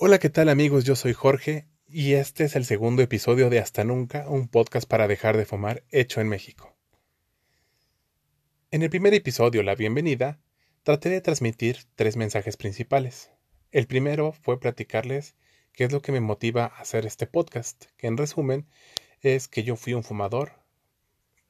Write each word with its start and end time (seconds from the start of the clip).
Hola, 0.00 0.20
¿qué 0.20 0.30
tal 0.30 0.48
amigos? 0.48 0.84
Yo 0.84 0.94
soy 0.94 1.12
Jorge 1.12 1.66
y 1.88 2.12
este 2.12 2.44
es 2.44 2.54
el 2.54 2.64
segundo 2.64 3.02
episodio 3.02 3.50
de 3.50 3.58
Hasta 3.58 3.82
Nunca, 3.82 4.28
un 4.28 4.46
podcast 4.46 4.88
para 4.88 5.08
dejar 5.08 5.36
de 5.36 5.44
fumar 5.44 5.82
hecho 5.90 6.20
en 6.20 6.28
México. 6.28 6.76
En 8.70 8.84
el 8.84 8.90
primer 8.90 9.12
episodio, 9.12 9.64
La 9.64 9.74
Bienvenida, 9.74 10.38
traté 10.84 11.08
de 11.08 11.20
transmitir 11.20 11.78
tres 11.96 12.16
mensajes 12.16 12.56
principales. 12.56 13.32
El 13.72 13.88
primero 13.88 14.30
fue 14.30 14.60
platicarles 14.60 15.34
qué 15.72 15.82
es 15.82 15.90
lo 15.90 16.00
que 16.00 16.12
me 16.12 16.20
motiva 16.20 16.66
a 16.66 16.80
hacer 16.80 17.04
este 17.04 17.26
podcast, 17.26 17.86
que 17.96 18.06
en 18.06 18.18
resumen 18.18 18.68
es 19.20 19.48
que 19.48 19.64
yo 19.64 19.74
fui 19.74 19.94
un 19.94 20.04
fumador, 20.04 20.52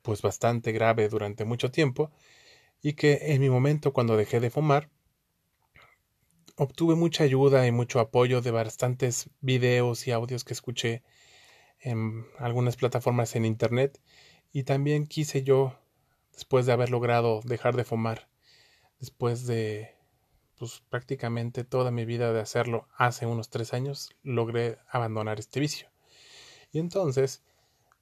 pues 0.01 0.23
bastante 0.23 0.73
grave 0.73 1.11
durante 1.11 1.45
mucho 1.45 1.71
tiempo, 1.71 2.11
y 2.81 2.95
que 2.95 3.19
en 3.35 3.43
mi 3.43 3.51
momento 3.51 3.93
cuando 3.93 4.17
dejé 4.17 4.41
de 4.41 4.49
fumar, 4.49 4.89
obtuve 6.59 6.97
mucha 6.97 7.23
ayuda 7.23 7.67
y 7.69 7.73
mucho 7.73 8.01
apoyo 8.01 8.41
de 8.41 8.51
bastantes 8.51 9.31
videos 9.41 10.09
y 10.09 10.11
audios 10.11 10.43
que 10.43 10.55
escuché 10.55 11.05
en 11.79 12.27
algunas 12.37 12.77
plataformas 12.77 13.37
en 13.37 13.45
internet 13.45 14.01
y 14.53 14.65
también 14.65 15.07
quise 15.07 15.45
yo 15.45 15.79
después 16.33 16.67
de 16.67 16.73
haber 16.73 16.91
logrado 16.91 17.43
dejar 17.45 17.77
de 17.77 17.85
fumar 17.85 18.29
después 18.99 19.47
de 19.47 19.95
pues 20.59 20.83
prácticamente 20.91 21.63
toda 21.63 21.93
mi 21.93 22.05
vida 22.05 22.33
de 22.33 22.41
hacerlo 22.41 22.89
hace 22.97 23.27
unos 23.27 23.51
tres 23.51 23.73
años 23.73 24.11
logré 24.25 24.79
abandonar 24.91 25.39
este 25.39 25.61
vicio 25.61 25.89
y 26.73 26.81
entonces 26.81 27.45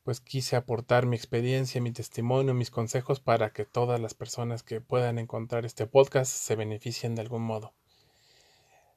pues 0.03 0.21
quise 0.21 0.55
aportar 0.57 1.05
mi 1.05 1.17
experiencia, 1.17 1.81
mi 1.83 1.93
testimonio, 1.93 2.55
mis 2.55 2.71
consejos 2.71 3.21
para 3.21 3.53
que 3.53 3.67
todas 3.67 4.01
las 4.01 4.15
personas 4.15 4.63
que 4.63 4.81
puedan 4.81 5.19
encontrar 5.19 5.67
este 5.67 5.87
podcast 5.87 6.33
se 6.33 6.55
beneficien 6.55 7.17
de 7.17 7.23
algún 7.23 7.43
modo. 7.43 7.75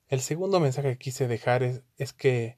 El 0.10 0.22
segundo 0.22 0.60
mensaje 0.60 0.90
que 0.94 0.98
quise 0.98 1.28
dejar 1.28 1.62
es, 1.62 2.14
que 2.14 2.58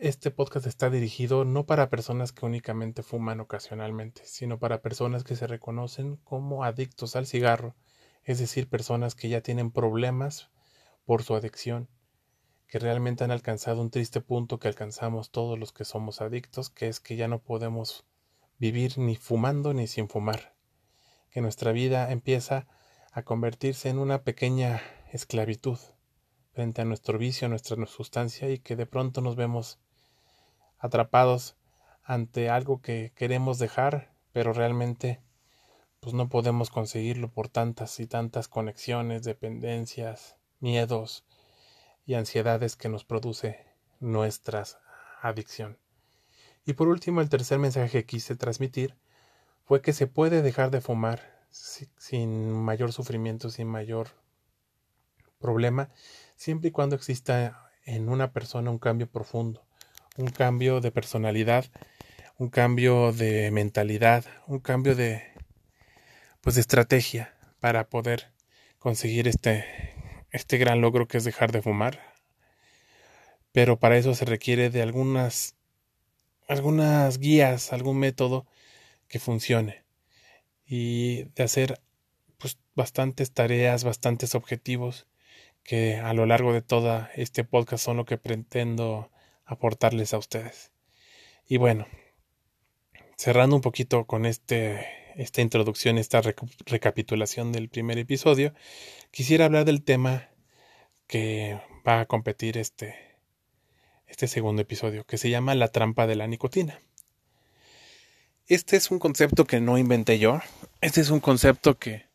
este 0.00 0.32
podcast 0.32 0.66
está 0.66 0.90
dirigido 0.90 1.44
no 1.44 1.64
para 1.64 1.90
personas 1.90 2.32
que 2.32 2.44
únicamente 2.44 3.04
fuman 3.04 3.38
ocasionalmente, 3.38 4.22
sino 4.24 4.58
para 4.58 4.82
personas 4.82 5.22
que 5.22 5.36
se 5.36 5.46
reconocen 5.46 6.16
como 6.24 6.64
adictos 6.64 7.14
al 7.14 7.28
cigarro, 7.28 7.76
es 8.24 8.40
decir, 8.40 8.68
personas 8.68 9.14
que 9.14 9.28
ya 9.28 9.42
tienen 9.42 9.70
problemas 9.70 10.50
por 11.04 11.22
su 11.22 11.36
adicción, 11.36 11.88
que 12.66 12.80
realmente 12.80 13.22
han 13.22 13.30
alcanzado 13.30 13.80
un 13.80 13.92
triste 13.92 14.20
punto 14.20 14.58
que 14.58 14.66
alcanzamos 14.66 15.30
todos 15.30 15.56
los 15.60 15.72
que 15.72 15.84
somos 15.84 16.20
adictos, 16.20 16.68
que 16.68 16.88
es 16.88 16.98
que 16.98 17.14
ya 17.14 17.28
no 17.28 17.38
podemos 17.38 18.06
vivir 18.58 18.98
ni 18.98 19.14
fumando 19.14 19.72
ni 19.72 19.86
sin 19.86 20.08
fumar, 20.08 20.56
que 21.30 21.40
nuestra 21.40 21.70
vida 21.70 22.10
empieza 22.10 22.66
a 23.12 23.22
convertirse 23.22 23.88
en 23.88 23.98
una 23.98 24.24
pequeña 24.24 24.82
esclavitud 25.12 25.78
frente 26.56 26.80
a 26.80 26.86
nuestro 26.86 27.18
vicio, 27.18 27.50
nuestra 27.50 27.76
sustancia 27.84 28.48
y 28.48 28.58
que 28.58 28.76
de 28.76 28.86
pronto 28.86 29.20
nos 29.20 29.36
vemos 29.36 29.78
atrapados 30.78 31.54
ante 32.02 32.48
algo 32.48 32.80
que 32.80 33.12
queremos 33.14 33.58
dejar, 33.58 34.10
pero 34.32 34.54
realmente 34.54 35.20
pues 36.00 36.14
no 36.14 36.30
podemos 36.30 36.70
conseguirlo 36.70 37.28
por 37.28 37.50
tantas 37.50 38.00
y 38.00 38.06
tantas 38.06 38.48
conexiones, 38.48 39.22
dependencias, 39.22 40.36
miedos 40.58 41.26
y 42.06 42.14
ansiedades 42.14 42.74
que 42.74 42.88
nos 42.88 43.04
produce 43.04 43.66
nuestra 44.00 44.64
adicción. 45.20 45.76
Y 46.64 46.72
por 46.72 46.88
último, 46.88 47.20
el 47.20 47.28
tercer 47.28 47.58
mensaje 47.58 47.90
que 47.90 48.06
quise 48.06 48.34
transmitir 48.34 48.96
fue 49.66 49.82
que 49.82 49.92
se 49.92 50.06
puede 50.06 50.40
dejar 50.40 50.70
de 50.70 50.80
fumar 50.80 51.20
sin 51.50 52.50
mayor 52.50 52.94
sufrimiento, 52.94 53.50
sin 53.50 53.68
mayor 53.68 54.08
problema, 55.38 55.90
siempre 56.36 56.68
y 56.68 56.72
cuando 56.72 56.96
exista 56.96 57.70
en 57.84 58.08
una 58.08 58.32
persona 58.32 58.70
un 58.70 58.78
cambio 58.78 59.08
profundo, 59.08 59.64
un 60.16 60.28
cambio 60.28 60.80
de 60.80 60.90
personalidad, 60.90 61.66
un 62.38 62.48
cambio 62.48 63.12
de 63.12 63.50
mentalidad, 63.50 64.24
un 64.46 64.58
cambio 64.60 64.94
de 64.94 65.22
pues 66.40 66.54
de 66.56 66.60
estrategia 66.60 67.34
para 67.60 67.88
poder 67.88 68.32
conseguir 68.78 69.28
este 69.28 69.64
este 70.30 70.58
gran 70.58 70.80
logro 70.80 71.08
que 71.08 71.16
es 71.18 71.24
dejar 71.24 71.50
de 71.52 71.62
fumar. 71.62 72.00
Pero 73.52 73.78
para 73.78 73.96
eso 73.96 74.14
se 74.14 74.26
requiere 74.26 74.68
de 74.70 74.82
algunas 74.82 75.56
algunas 76.48 77.18
guías, 77.18 77.72
algún 77.72 77.98
método 77.98 78.46
que 79.08 79.18
funcione 79.18 79.84
y 80.66 81.24
de 81.34 81.42
hacer 81.42 81.80
pues 82.38 82.58
bastantes 82.74 83.32
tareas, 83.32 83.84
bastantes 83.84 84.34
objetivos 84.34 85.06
que 85.66 85.96
a 85.96 86.14
lo 86.14 86.26
largo 86.26 86.52
de 86.52 86.62
todo 86.62 87.08
este 87.16 87.42
podcast 87.42 87.84
son 87.84 87.96
lo 87.96 88.04
que 88.04 88.16
pretendo 88.16 89.10
aportarles 89.44 90.14
a 90.14 90.18
ustedes. 90.18 90.70
Y 91.48 91.56
bueno, 91.56 91.88
cerrando 93.16 93.56
un 93.56 93.62
poquito 93.62 94.06
con 94.06 94.26
este, 94.26 94.86
esta 95.16 95.42
introducción, 95.42 95.98
esta 95.98 96.22
recapitulación 96.66 97.50
del 97.50 97.68
primer 97.68 97.98
episodio, 97.98 98.54
quisiera 99.10 99.46
hablar 99.46 99.64
del 99.64 99.82
tema 99.82 100.28
que 101.08 101.60
va 101.86 102.00
a 102.00 102.06
competir 102.06 102.58
este, 102.58 102.94
este 104.06 104.28
segundo 104.28 104.62
episodio, 104.62 105.04
que 105.04 105.18
se 105.18 105.30
llama 105.30 105.56
la 105.56 105.68
trampa 105.68 106.06
de 106.06 106.14
la 106.14 106.28
nicotina. 106.28 106.80
Este 108.46 108.76
es 108.76 108.92
un 108.92 109.00
concepto 109.00 109.46
que 109.46 109.60
no 109.60 109.78
inventé 109.78 110.20
yo, 110.20 110.40
este 110.80 111.00
es 111.00 111.10
un 111.10 111.18
concepto 111.18 111.76
que 111.76 112.05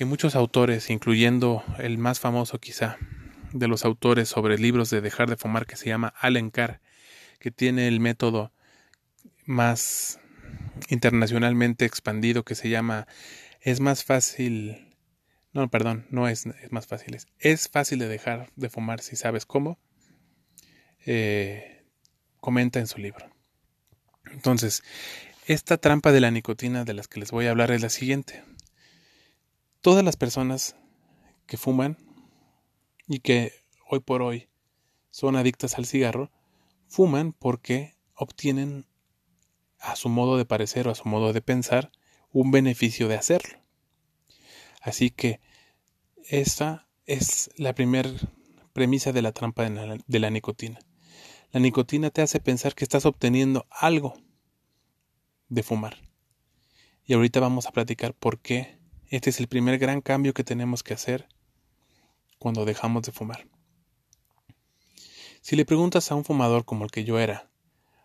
que 0.00 0.06
muchos 0.06 0.34
autores, 0.34 0.88
incluyendo 0.88 1.62
el 1.76 1.98
más 1.98 2.20
famoso 2.20 2.58
quizá 2.58 2.96
de 3.52 3.68
los 3.68 3.84
autores 3.84 4.30
sobre 4.30 4.56
libros 4.56 4.88
de 4.88 5.02
dejar 5.02 5.28
de 5.28 5.36
fumar 5.36 5.66
que 5.66 5.76
se 5.76 5.90
llama 5.90 6.14
Allen 6.18 6.48
Carr, 6.48 6.80
que 7.38 7.50
tiene 7.50 7.86
el 7.86 8.00
método 8.00 8.50
más 9.44 10.18
internacionalmente 10.88 11.84
expandido 11.84 12.46
que 12.46 12.54
se 12.54 12.70
llama 12.70 13.08
es 13.60 13.80
más 13.80 14.02
fácil 14.02 14.96
no, 15.52 15.68
perdón, 15.68 16.06
no 16.08 16.28
es, 16.28 16.46
es 16.46 16.72
más 16.72 16.86
fácil, 16.86 17.14
es, 17.14 17.26
es, 17.38 17.68
fácil 17.68 17.98
de 17.98 18.08
dejar 18.08 18.48
de 18.56 18.70
fumar 18.70 19.02
si 19.02 19.16
sabes 19.16 19.44
cómo, 19.44 19.78
eh, 21.04 21.84
comenta 22.40 22.78
en 22.78 22.86
su 22.86 22.96
libro. 23.00 23.28
Entonces, 24.32 24.82
esta 25.44 25.76
trampa 25.76 26.10
de 26.10 26.20
la 26.22 26.30
nicotina 26.30 26.86
de 26.86 26.94
las 26.94 27.06
que 27.06 27.20
les 27.20 27.32
voy 27.32 27.48
a 27.48 27.50
hablar 27.50 27.70
es 27.70 27.82
la 27.82 27.90
siguiente 27.90 28.42
todas 29.80 30.04
las 30.04 30.16
personas 30.16 30.76
que 31.46 31.56
fuman 31.56 31.98
y 33.06 33.20
que 33.20 33.52
hoy 33.88 34.00
por 34.00 34.22
hoy 34.22 34.48
son 35.10 35.36
adictas 35.36 35.76
al 35.76 35.86
cigarro, 35.86 36.30
fuman 36.86 37.32
porque 37.32 37.96
obtienen 38.14 38.86
a 39.78 39.96
su 39.96 40.08
modo 40.08 40.36
de 40.36 40.44
parecer 40.44 40.86
o 40.86 40.90
a 40.90 40.94
su 40.94 41.08
modo 41.08 41.32
de 41.32 41.42
pensar 41.42 41.90
un 42.32 42.50
beneficio 42.50 43.08
de 43.08 43.16
hacerlo. 43.16 43.58
Así 44.80 45.10
que 45.10 45.40
esta 46.28 46.88
es 47.06 47.50
la 47.56 47.74
primera 47.74 48.10
premisa 48.72 49.12
de 49.12 49.22
la 49.22 49.32
trampa 49.32 49.68
de 49.68 49.70
la, 49.70 49.98
de 50.06 50.18
la 50.18 50.30
nicotina. 50.30 50.78
La 51.50 51.60
nicotina 51.60 52.10
te 52.10 52.22
hace 52.22 52.38
pensar 52.38 52.74
que 52.74 52.84
estás 52.84 53.06
obteniendo 53.06 53.66
algo 53.70 54.14
de 55.48 55.62
fumar. 55.62 55.96
Y 57.04 57.14
ahorita 57.14 57.40
vamos 57.40 57.66
a 57.66 57.72
platicar 57.72 58.14
por 58.14 58.38
qué 58.38 58.79
este 59.10 59.30
es 59.30 59.40
el 59.40 59.48
primer 59.48 59.78
gran 59.78 60.00
cambio 60.00 60.32
que 60.32 60.44
tenemos 60.44 60.82
que 60.82 60.94
hacer 60.94 61.28
cuando 62.38 62.64
dejamos 62.64 63.02
de 63.02 63.12
fumar. 63.12 63.48
Si 65.40 65.56
le 65.56 65.64
preguntas 65.64 66.10
a 66.10 66.14
un 66.14 66.24
fumador 66.24 66.64
como 66.64 66.84
el 66.84 66.90
que 66.90 67.04
yo 67.04 67.18
era, 67.18 67.50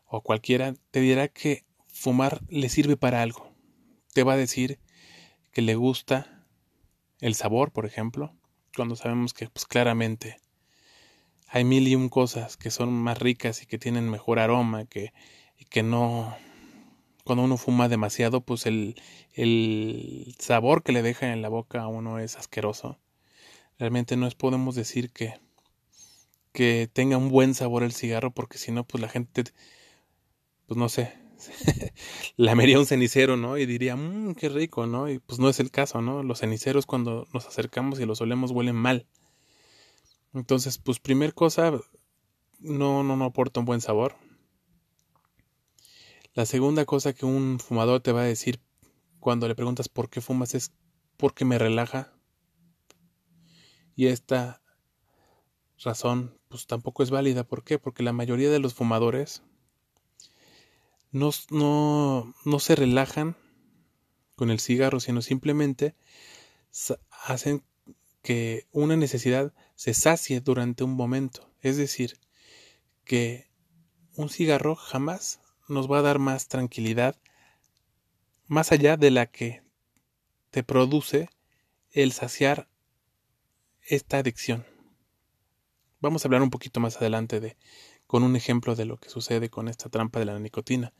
o 0.07 0.21
cualquiera, 0.21 0.73
te 0.91 1.01
dirá 1.01 1.27
que 1.27 1.63
fumar 1.87 2.41
le 2.49 2.69
sirve 2.69 2.97
para 2.97 3.21
algo. 3.21 3.53
Te 4.13 4.23
va 4.23 4.33
a 4.33 4.37
decir 4.37 4.79
que 5.51 5.61
le 5.61 5.75
gusta 5.75 6.47
el 7.19 7.35
sabor, 7.35 7.71
por 7.71 7.85
ejemplo, 7.85 8.35
cuando 8.75 8.95
sabemos 8.95 9.33
que 9.33 9.47
pues 9.47 9.65
claramente 9.65 10.37
hay 11.47 11.63
mil 11.63 11.87
y 11.87 11.95
un 11.95 12.09
cosas 12.09 12.57
que 12.57 12.71
son 12.71 12.91
más 12.91 13.19
ricas 13.19 13.61
y 13.61 13.67
que 13.67 13.77
tienen 13.77 14.09
mejor 14.09 14.39
aroma 14.39 14.85
que, 14.85 15.13
y 15.57 15.65
que 15.65 15.83
no 15.83 16.35
cuando 17.25 17.43
uno 17.43 17.57
fuma 17.57 17.89
demasiado, 17.89 18.41
pues 18.41 18.67
el, 18.67 18.95
el 19.33 20.35
sabor 20.39 20.83
que 20.83 20.93
le 20.93 21.01
deja 21.01 21.33
en 21.33 21.41
la 21.41 21.49
boca 21.49 21.81
a 21.81 21.87
uno 21.87 22.19
es 22.19 22.37
asqueroso. 22.37 22.99
Realmente 23.79 24.15
no 24.15 24.27
es, 24.27 24.35
podemos 24.35 24.75
decir 24.75 25.11
que, 25.11 25.33
que 26.53 26.89
tenga 26.91 27.17
un 27.17 27.29
buen 27.29 27.55
sabor 27.55 27.83
el 27.83 27.93
cigarro, 27.93 28.31
porque 28.31 28.57
si 28.57 28.71
no, 28.71 28.85
pues 28.85 29.01
la 29.01 29.09
gente, 29.09 29.43
pues 30.67 30.77
no 30.77 30.87
sé, 30.87 31.13
lamería 32.37 32.79
un 32.79 32.85
cenicero, 32.85 33.37
¿no? 33.37 33.57
Y 33.57 33.65
diría, 33.65 33.95
mmm, 33.95 34.35
qué 34.35 34.49
rico, 34.49 34.85
¿no? 34.85 35.09
Y 35.09 35.19
pues 35.19 35.39
no 35.39 35.49
es 35.49 35.59
el 35.59 35.71
caso, 35.71 36.01
¿no? 36.01 36.23
Los 36.23 36.39
ceniceros 36.39 36.85
cuando 36.85 37.27
nos 37.33 37.47
acercamos 37.47 37.99
y 37.99 38.05
los 38.05 38.21
olemos 38.21 38.51
huelen 38.51 38.75
mal. 38.75 39.07
Entonces, 40.33 40.77
pues 40.77 40.99
primer 40.99 41.33
cosa, 41.33 41.71
no, 42.59 43.03
no, 43.03 43.15
no 43.15 43.25
aporta 43.25 43.59
un 43.59 43.65
buen 43.65 43.81
sabor. 43.81 44.15
La 46.35 46.45
segunda 46.45 46.83
cosa 46.83 47.13
que 47.13 47.25
un 47.25 47.59
fumador 47.61 48.01
te 48.01 48.11
va 48.11 48.21
a 48.21 48.25
decir 48.25 48.59
cuando 49.21 49.47
le 49.47 49.55
preguntas 49.55 49.87
por 49.87 50.09
qué 50.09 50.19
fumas 50.19 50.53
es 50.53 50.73
porque 51.15 51.45
me 51.45 51.57
relaja. 51.57 52.11
Y 53.95 54.07
esta 54.07 54.61
razón 55.81 56.37
pues 56.49 56.67
tampoco 56.67 57.03
es 57.03 57.09
válida. 57.09 57.45
¿Por 57.45 57.63
qué? 57.63 57.79
Porque 57.79 58.03
la 58.03 58.11
mayoría 58.11 58.49
de 58.49 58.59
los 58.59 58.73
fumadores 58.73 59.43
no, 61.11 61.31
no, 61.51 62.33
no 62.43 62.59
se 62.59 62.75
relajan 62.75 63.37
con 64.35 64.51
el 64.51 64.59
cigarro, 64.59 64.99
sino 64.99 65.21
simplemente 65.21 65.95
hacen 67.09 67.63
que 68.21 68.67
una 68.73 68.97
necesidad 68.97 69.53
se 69.75 69.93
sacie 69.93 70.41
durante 70.41 70.83
un 70.83 70.95
momento. 70.95 71.49
Es 71.61 71.77
decir, 71.77 72.19
que 73.05 73.49
un 74.17 74.27
cigarro 74.27 74.75
jamás 74.75 75.39
nos 75.67 75.91
va 75.91 75.99
a 75.99 76.03
dar 76.03 76.19
más 76.19 76.47
tranquilidad 76.47 77.15
más 78.47 78.71
allá 78.71 78.97
de 78.97 79.11
la 79.11 79.25
que 79.25 79.63
te 80.51 80.63
produce 80.63 81.29
el 81.91 82.11
saciar 82.11 82.67
esta 83.81 84.17
adicción. 84.17 84.65
Vamos 85.99 86.23
a 86.23 86.27
hablar 86.27 86.43
un 86.43 86.51
poquito 86.51 86.79
más 86.79 86.97
adelante 86.97 87.39
de 87.39 87.57
con 88.07 88.23
un 88.23 88.35
ejemplo 88.35 88.75
de 88.75 88.85
lo 88.85 88.97
que 88.97 89.09
sucede 89.09 89.49
con 89.49 89.67
esta 89.67 89.89
trampa 89.89 90.19
de 90.19 90.25
la 90.25 90.39
nicotina. 90.39 90.93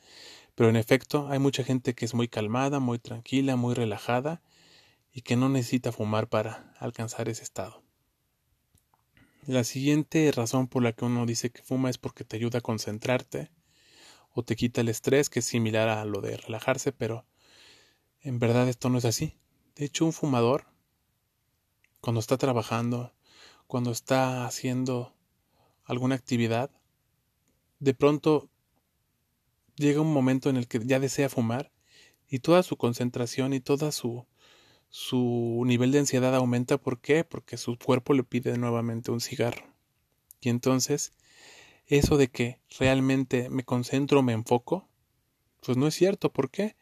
Pero 0.55 0.69
en 0.69 0.75
efecto, 0.75 1.27
hay 1.29 1.39
mucha 1.39 1.63
gente 1.63 1.93
que 1.93 2.05
es 2.05 2.13
muy 2.13 2.27
calmada, 2.27 2.79
muy 2.79 2.97
tranquila, 2.97 3.55
muy 3.55 3.75
relajada 3.75 4.41
y 5.11 5.21
que 5.21 5.35
no 5.35 5.49
necesita 5.49 5.91
fumar 5.91 6.27
para 6.27 6.73
alcanzar 6.79 7.29
ese 7.29 7.43
estado. 7.43 7.83
La 9.45 9.63
siguiente 9.63 10.31
razón 10.31 10.67
por 10.67 10.81
la 10.81 10.93
que 10.93 11.05
uno 11.05 11.25
dice 11.25 11.51
que 11.51 11.61
fuma 11.61 11.89
es 11.89 11.99
porque 11.99 12.23
te 12.23 12.37
ayuda 12.37 12.59
a 12.59 12.61
concentrarte 12.61 13.51
o 14.35 14.43
te 14.43 14.55
quita 14.55 14.81
el 14.81 14.89
estrés, 14.89 15.29
que 15.29 15.39
es 15.39 15.45
similar 15.45 15.89
a 15.89 16.05
lo 16.05 16.21
de 16.21 16.37
relajarse, 16.37 16.91
pero 16.91 17.25
en 18.21 18.37
verdad 18.37 18.69
esto 18.69 18.89
no 18.89 18.99
es 18.99 19.05
así. 19.05 19.37
De 19.75 19.85
hecho, 19.85 20.05
un 20.05 20.13
fumador, 20.13 20.67
cuando 22.01 22.19
está 22.19 22.37
trabajando, 22.37 23.13
cuando 23.65 23.91
está 23.91 24.45
haciendo 24.45 25.15
alguna 25.85 26.15
actividad, 26.15 26.69
de 27.79 27.93
pronto 27.93 28.49
llega 29.75 30.01
un 30.01 30.13
momento 30.13 30.49
en 30.49 30.57
el 30.57 30.67
que 30.67 30.79
ya 30.85 30.99
desea 30.99 31.29
fumar 31.29 31.71
y 32.27 32.39
toda 32.39 32.61
su 32.61 32.77
concentración 32.77 33.53
y 33.53 33.59
toda 33.61 33.91
su 33.91 34.27
su 34.89 35.63
nivel 35.65 35.91
de 35.91 35.99
ansiedad 35.99 36.33
aumenta. 36.35 36.77
¿Por 36.77 37.01
qué? 37.01 37.25
Porque 37.25 37.57
su 37.57 37.77
cuerpo 37.77 38.13
le 38.13 38.23
pide 38.23 38.57
nuevamente 38.57 39.11
un 39.11 39.19
cigarro. 39.19 39.65
Y 40.39 40.47
entonces, 40.47 41.11
eso 41.87 42.17
de 42.17 42.29
que 42.29 42.59
realmente 42.79 43.49
me 43.49 43.63
concentro, 43.63 44.21
me 44.21 44.33
enfoco, 44.33 44.87
pues 45.65 45.77
no 45.77 45.87
es 45.87 45.95
cierto. 45.95 46.31
¿Por 46.31 46.49
qué? 46.49 46.75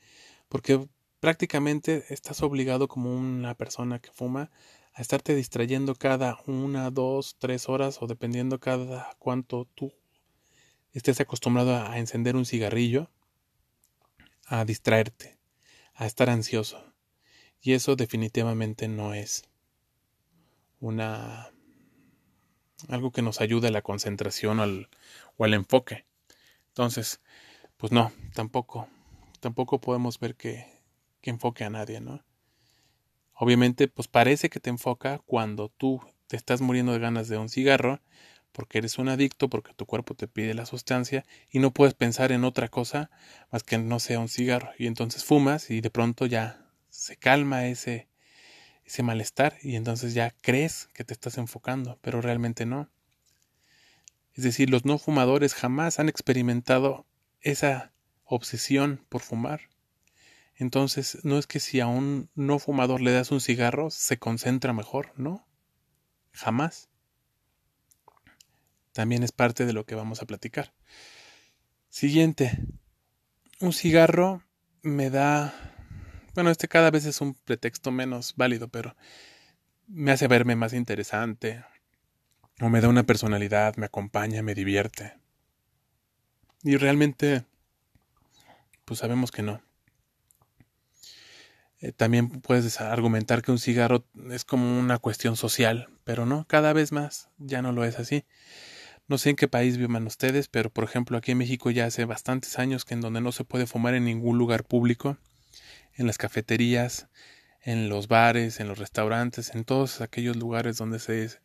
Porque 0.50 0.88
prácticamente 1.20 2.06
estás 2.10 2.42
obligado 2.42 2.88
como 2.88 3.16
una 3.16 3.56
persona 3.56 4.00
que 4.00 4.12
fuma 4.12 4.52
a 4.94 5.02
estarte 5.02 5.36
distrayendo 5.36 5.96
cada 5.96 6.38
una, 6.46 6.92
dos, 6.92 7.38
tres 7.40 7.68
horas 7.68 8.02
o 8.02 8.08
dependiendo 8.08 8.60
cada 8.60 9.16
cuánto 9.20 9.66
tú 9.74 9.94
estés 10.92 11.20
acostumbrado 11.20 11.76
a 11.76 11.98
encender 11.98 12.36
un 12.36 12.46
cigarrillo, 12.46 13.10
a 14.46 14.66
distraerte, 14.66 15.40
a 15.96 16.06
estar 16.06 16.30
ansioso. 16.30 16.94
Y 17.62 17.74
eso 17.74 17.96
definitivamente 17.96 18.88
no 18.88 19.14
es 19.14 19.44
una 20.80 21.52
algo 22.90 23.12
que 23.12 23.22
nos 23.22 23.42
ayude 23.42 23.68
a 23.70 23.72
la 23.72 23.82
concentración 23.82 24.60
o 24.60 25.44
al 25.44 25.54
enfoque. 25.54 26.06
Entonces, 26.70 27.22
pues 27.78 27.92
no, 27.92 28.12
tampoco, 28.34 28.88
tampoco 29.40 29.80
podemos 29.80 30.20
ver 30.20 30.36
que, 30.36 30.66
que 31.22 31.30
enfoque 31.30 31.64
a 31.64 31.70
nadie, 31.70 32.02
¿no? 32.02 32.24
Obviamente, 33.36 33.88
pues 33.88 34.08
parece 34.08 34.50
que 34.50 34.60
te 34.60 34.70
enfoca 34.70 35.20
cuando 35.26 35.70
tú 35.70 36.02
te 36.28 36.36
estás 36.36 36.62
muriendo 36.62 36.94
de 36.94 37.00
ganas 37.00 37.28
de 37.28 37.38
un 37.38 37.50
cigarro, 37.50 38.02
porque 38.52 38.78
eres 38.78 38.98
un 39.00 39.10
adicto, 39.10 39.50
porque 39.50 39.74
tu 39.74 39.86
cuerpo 39.86 40.14
te 40.14 40.28
pide 40.28 40.54
la 40.54 40.66
sustancia 40.66 41.26
y 41.50 41.60
no 41.60 41.72
puedes 41.72 41.96
pensar 41.96 42.32
en 42.32 42.44
otra 42.44 42.70
cosa 42.70 43.10
más 43.52 43.64
que 43.64 43.78
no 43.78 44.00
sea 44.00 44.20
un 44.20 44.30
cigarro. 44.30 44.72
Y 44.78 44.88
entonces 44.88 45.26
fumas 45.26 45.70
y 45.70 45.82
de 45.82 45.90
pronto 45.90 46.26
ya 46.26 46.66
se 46.90 47.18
calma 47.18 47.66
ese, 47.68 48.08
ese 48.86 49.04
malestar 49.04 49.58
y 49.62 49.76
entonces 49.76 50.14
ya 50.14 50.36
crees 50.42 50.90
que 50.94 51.04
te 51.04 51.14
estás 51.14 51.38
enfocando, 51.38 51.98
pero 52.02 52.22
realmente 52.22 52.66
no. 52.66 52.90
Es 54.34 54.44
decir, 54.44 54.70
los 54.70 54.86
no 54.86 54.98
fumadores 54.98 55.54
jamás 55.54 56.00
han 56.00 56.10
experimentado 56.10 57.06
esa 57.42 57.92
obsesión 58.26 59.06
por 59.10 59.22
fumar. 59.22 59.70
Entonces, 60.56 61.20
no 61.24 61.38
es 61.38 61.48
que 61.48 61.60
si 61.60 61.80
a 61.80 61.88
un 61.88 62.30
no 62.36 62.60
fumador 62.60 63.02
le 63.02 63.12
das 63.12 63.32
un 63.32 63.42
cigarro, 63.42 63.90
se 63.90 64.18
concentra 64.18 64.74
mejor, 64.74 65.12
no. 65.18 65.48
Jamás. 66.32 66.90
También 68.92 69.24
es 69.24 69.32
parte 69.32 69.66
de 69.66 69.74
lo 69.74 69.86
que 69.86 69.96
vamos 69.96 70.22
a 70.22 70.26
platicar. 70.26 70.74
Siguiente. 71.90 72.60
Un 73.60 73.74
cigarro 73.74 74.44
me 74.82 75.10
da 75.10 75.73
bueno, 76.36 76.50
este 76.50 76.68
cada 76.68 76.92
vez 76.92 77.06
es 77.06 77.22
un 77.22 77.36
pretexto 77.36 77.92
menos 77.92 78.34
válido, 78.36 78.68
pero 78.68 78.96
me 79.88 80.12
hace 80.12 80.28
verme 80.28 80.56
más 80.56 80.74
interesante, 80.74 81.64
o 82.62 82.70
me 82.70 82.82
da 82.82 82.90
una 82.90 83.04
personalidad, 83.04 83.76
me 83.76 83.86
acompaña, 83.86 84.42
me 84.42 84.56
divierte. 84.56 85.18
Y 86.64 86.78
realmente, 86.78 87.46
pues 88.86 89.00
sabemos 89.00 89.32
que 89.32 89.44
no. 89.44 89.62
Eh, 91.82 91.92
también 91.92 92.30
puedes 92.42 92.80
argumentar 92.80 93.42
que 93.42 93.52
un 93.52 93.60
cigarro 93.60 94.06
es 94.32 94.46
como 94.46 94.80
una 94.80 94.98
cuestión 95.00 95.36
social, 95.36 95.90
pero 96.04 96.26
no, 96.26 96.46
cada 96.48 96.74
vez 96.74 96.92
más 96.92 97.30
ya 97.38 97.62
no 97.62 97.74
lo 97.74 97.84
es 97.84 98.00
así. 98.00 98.24
No 99.08 99.18
sé 99.18 99.32
en 99.32 99.36
qué 99.36 99.50
país 99.50 99.78
vivan 99.78 100.08
ustedes, 100.08 100.48
pero 100.48 100.70
por 100.70 100.86
ejemplo 100.86 101.18
aquí 101.18 101.34
en 101.34 101.40
México 101.40 101.70
ya 101.72 101.86
hace 101.86 102.06
bastantes 102.06 102.58
años 102.58 102.86
que 102.86 102.94
en 102.94 103.02
donde 103.02 103.20
no 103.20 103.34
se 103.34 103.44
puede 103.44 103.68
fumar 103.68 103.96
en 103.96 104.06
ningún 104.06 104.38
lugar 104.38 104.64
público 104.64 105.18
en 105.96 106.08
las 106.08 106.18
cafeterías, 106.18 107.08
en 107.62 107.90
los 107.90 108.08
bares, 108.08 108.60
en 108.60 108.68
los 108.68 108.78
restaurantes, 108.78 109.56
en 109.56 109.64
todos 109.64 110.02
aquellos 110.02 110.36
lugares 110.36 110.78
donde 110.78 111.00
se, 111.00 111.30
se 111.30 111.40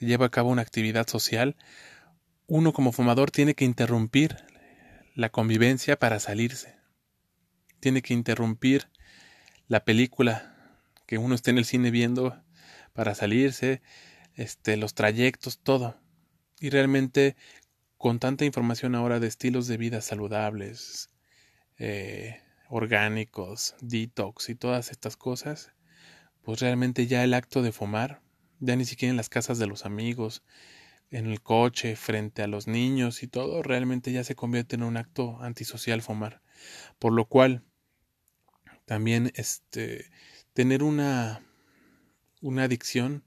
lleva 0.00 0.26
a 0.26 0.30
cabo 0.30 0.50
una 0.50 0.62
actividad 0.62 1.06
social, 1.06 1.56
uno 2.46 2.72
como 2.72 2.92
fumador 2.92 3.30
tiene 3.30 3.54
que 3.54 3.64
interrumpir 3.64 4.36
la 5.14 5.30
convivencia 5.30 5.98
para 5.98 6.20
salirse. 6.20 6.76
Tiene 7.80 8.02
que 8.02 8.14
interrumpir 8.14 8.88
la 9.68 9.84
película 9.84 10.52
que 11.06 11.18
uno 11.18 11.34
esté 11.34 11.50
en 11.50 11.58
el 11.58 11.64
cine 11.64 11.90
viendo 11.90 12.42
para 12.92 13.14
salirse, 13.14 13.82
este, 14.34 14.76
los 14.76 14.94
trayectos, 14.94 15.58
todo. 15.58 15.98
Y 16.60 16.70
realmente 16.70 17.36
con 17.98 18.18
tanta 18.18 18.44
información 18.44 18.94
ahora 18.94 19.20
de 19.20 19.28
estilos 19.28 19.66
de 19.66 19.76
vida 19.76 20.00
saludables, 20.00 21.10
eh, 21.78 22.40
orgánicos, 22.74 23.74
detox 23.82 24.48
y 24.48 24.54
todas 24.54 24.90
estas 24.90 25.18
cosas, 25.18 25.72
pues 26.40 26.60
realmente 26.60 27.06
ya 27.06 27.22
el 27.22 27.34
acto 27.34 27.60
de 27.60 27.70
fumar, 27.70 28.22
ya 28.60 28.76
ni 28.76 28.86
siquiera 28.86 29.10
en 29.10 29.18
las 29.18 29.28
casas 29.28 29.58
de 29.58 29.66
los 29.66 29.84
amigos, 29.84 30.42
en 31.10 31.26
el 31.26 31.42
coche, 31.42 31.96
frente 31.96 32.42
a 32.42 32.46
los 32.46 32.68
niños 32.68 33.22
y 33.22 33.28
todo, 33.28 33.62
realmente 33.62 34.10
ya 34.10 34.24
se 34.24 34.34
convierte 34.34 34.76
en 34.76 34.84
un 34.84 34.96
acto 34.96 35.38
antisocial 35.42 36.00
fumar. 36.00 36.40
Por 36.98 37.12
lo 37.12 37.26
cual, 37.26 37.62
también 38.86 39.32
este, 39.34 40.06
tener 40.54 40.82
una, 40.82 41.42
una 42.40 42.64
adicción 42.64 43.22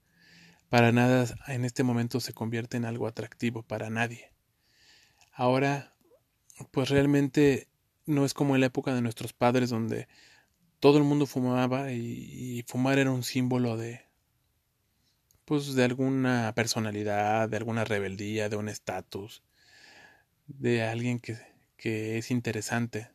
para 0.70 0.92
nada 0.92 1.28
en 1.46 1.66
este 1.66 1.84
momento 1.84 2.20
se 2.20 2.34
convierte 2.34 2.78
en 2.78 2.86
algo 2.86 3.06
atractivo 3.06 3.62
para 3.62 3.92
nadie. 3.92 4.32
Ahora, 5.32 5.96
pues 6.72 6.90
realmente 6.90 7.70
no 8.06 8.26
es 8.26 8.34
como 8.34 8.56
en 8.56 8.62
la 8.62 8.68
época 8.68 8.94
de 8.94 9.02
nuestros 9.02 9.34
padres 9.34 9.70
donde 9.70 10.08
todo 10.80 10.98
el 10.98 11.04
mundo 11.04 11.26
fumaba 11.26 11.92
y, 11.92 12.64
fumar 12.68 13.00
era 13.00 13.12
un 13.12 13.24
símbolo 13.24 13.78
de 13.78 14.06
pues 15.46 15.76
de 15.76 15.84
alguna 15.84 16.54
personalidad, 16.56 17.50
de 17.50 17.58
alguna 17.58 17.86
rebeldía, 17.86 18.50
de 18.50 18.56
un 18.56 18.68
estatus, 18.68 19.44
de 20.48 20.84
alguien 20.84 21.20
que, 21.20 21.38
que 21.78 22.18
es 22.18 22.32
interesante. 22.32 23.12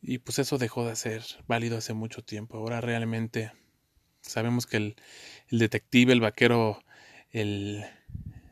Y 0.00 0.18
pues 0.18 0.38
eso 0.38 0.56
dejó 0.56 0.86
de 0.86 0.96
ser 0.96 1.24
válido 1.48 1.78
hace 1.78 1.94
mucho 1.94 2.22
tiempo. 2.22 2.58
Ahora 2.58 2.80
realmente 2.80 3.52
sabemos 4.22 4.66
que 4.66 4.76
el, 4.76 4.96
el 5.48 5.58
detective, 5.58 6.12
el 6.12 6.20
vaquero, 6.20 6.82
el, 7.30 7.84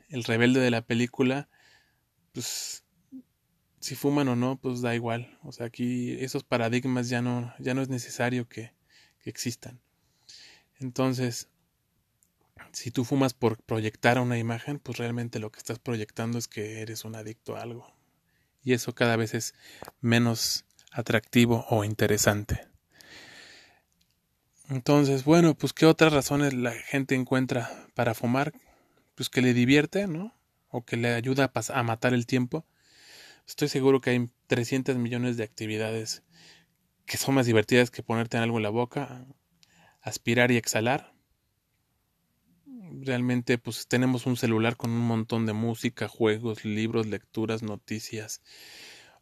el 0.09 0.25
rebelde 0.25 0.61
de 0.61 0.71
la 0.71 0.83
película, 0.83 1.49
pues 2.33 2.85
si 3.81 3.95
fuman 3.95 4.29
o 4.29 4.37
no, 4.37 4.57
pues 4.57 4.81
da 4.81 4.95
igual. 4.95 5.39
O 5.43 5.53
sea, 5.53 5.67
aquí 5.67 6.13
esos 6.21 6.45
paradigmas 6.45 7.09
ya 7.09 7.23
no, 7.23 7.53
ya 7.59 7.75
no 7.75 7.83
es 7.83 7.89
necesario 7.89 8.49
que, 8.49 8.77
existan. 9.25 9.79
Entonces, 10.81 11.49
si 12.73 12.91
tú 12.91 13.05
fumas 13.05 13.35
por 13.35 13.63
proyectar 13.63 14.19
una 14.19 14.39
imagen, 14.39 14.79
pues 14.79 14.97
realmente 14.97 15.39
lo 15.39 15.53
que 15.53 15.59
estás 15.59 15.79
proyectando 15.79 16.39
es 16.39 16.49
que 16.49 16.81
eres 16.81 17.05
un 17.05 17.15
adicto 17.15 17.55
a 17.55 17.61
algo. 17.61 17.95
Y 18.63 18.73
eso 18.73 18.95
cada 18.95 19.17
vez 19.17 19.35
es 19.35 19.55
menos 20.01 20.65
atractivo 20.93 21.67
o 21.69 21.85
interesante. 21.85 22.69
Entonces, 24.71 25.25
bueno, 25.25 25.55
pues 25.55 25.75
¿qué 25.75 25.85
otras 25.85 26.15
razones 26.15 26.55
la 26.55 26.73
gente 26.73 27.15
encuentra 27.15 27.87
para 27.95 28.15
fumar? 28.15 28.55
pues 29.19 29.29
que 29.31 29.43
le 29.43 29.53
divierte, 29.53 30.07
¿no? 30.07 30.33
O 30.69 30.85
que 30.85 30.97
le 30.97 31.13
ayuda 31.13 31.51
a, 31.53 31.81
a 31.81 31.83
matar 31.83 32.15
el 32.15 32.25
tiempo. 32.25 32.65
Estoy 33.49 33.69
seguro 33.69 34.02
que 34.02 34.11
hay 34.11 34.28
300 34.47 34.99
millones 34.99 35.38
de 35.38 35.43
actividades 35.43 36.23
que 37.07 37.17
son 37.17 37.35
más 37.35 37.47
divertidas 37.47 37.90
que 37.90 38.02
ponerte 38.02 38.37
algo 38.37 38.59
en 38.59 38.62
la 38.62 38.69
boca, 38.69 39.25
aspirar 40.02 40.50
y 40.50 40.59
exhalar. 40.59 41.14
Realmente 42.67 43.57
pues 43.57 43.88
tenemos 43.88 44.26
un 44.26 44.37
celular 44.37 44.76
con 44.76 44.90
un 44.90 45.00
montón 45.00 45.47
de 45.47 45.55
música, 45.55 46.09
juegos, 46.09 46.67
libros, 46.67 47.07
lecturas, 47.07 47.62
noticias, 47.62 48.43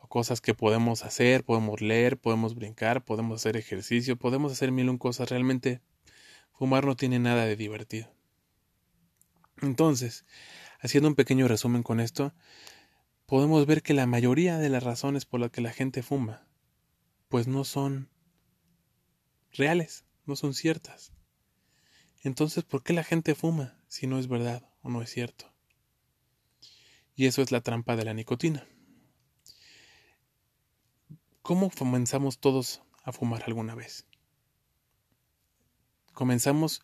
o 0.01 0.09
cosas 0.09 0.41
que 0.41 0.55
podemos 0.55 1.05
hacer, 1.05 1.45
podemos 1.45 1.81
leer, 1.81 2.19
podemos 2.19 2.57
brincar, 2.57 3.05
podemos 3.05 3.41
hacer 3.41 3.57
ejercicio, 3.57 4.17
podemos 4.17 4.51
hacer 4.51 4.73
mil 4.73 4.91
un 4.91 4.99
cosas. 4.99 5.31
Realmente 5.31 5.81
fumar 6.53 6.85
no 6.85 6.97
tiene 6.97 7.21
nada 7.21 7.45
de 7.47 7.55
divertido. 7.55 8.13
Entonces, 9.63 10.27
haciendo 10.81 11.09
un 11.09 11.15
pequeño 11.15 11.47
resumen 11.47 11.85
con 11.85 12.01
esto, 12.01 12.35
podemos 13.27 13.67
ver 13.67 13.83
que 13.83 13.95
la 13.95 14.07
mayoría 14.07 14.59
de 14.59 14.69
las 14.69 14.83
razones 14.83 15.25
por 15.25 15.41
las 15.41 15.51
que 15.51 15.61
la 15.61 15.73
gente 15.73 16.03
fuma, 16.03 16.47
pues 17.29 17.47
no 17.47 17.65
son 17.65 18.09
reales 19.53 20.07
no 20.27 20.37
son 20.37 20.55
ciertas. 20.55 21.13
Entonces, 22.23 22.65
¿por 22.65 22.83
qué 22.83 22.93
la 22.93 23.05
gente 23.05 23.35
fuma 23.35 23.79
si 23.89 24.07
no 24.07 24.19
es 24.19 24.29
verdad 24.29 24.69
o 24.83 24.91
no 24.91 25.03
es 25.03 25.11
cierto? 25.11 25.53
Y 27.15 27.27
eso 27.27 27.41
es 27.41 27.53
la 27.53 27.63
trampa 27.63 27.97
de 27.97 28.05
la 28.05 28.13
nicotina. 28.13 28.67
¿Cómo 31.43 31.71
comenzamos 31.71 32.41
todos 32.41 32.83
a 33.05 33.13
fumar 33.13 33.45
alguna 33.47 33.75
vez? 33.75 34.07
Comenzamos 36.13 36.83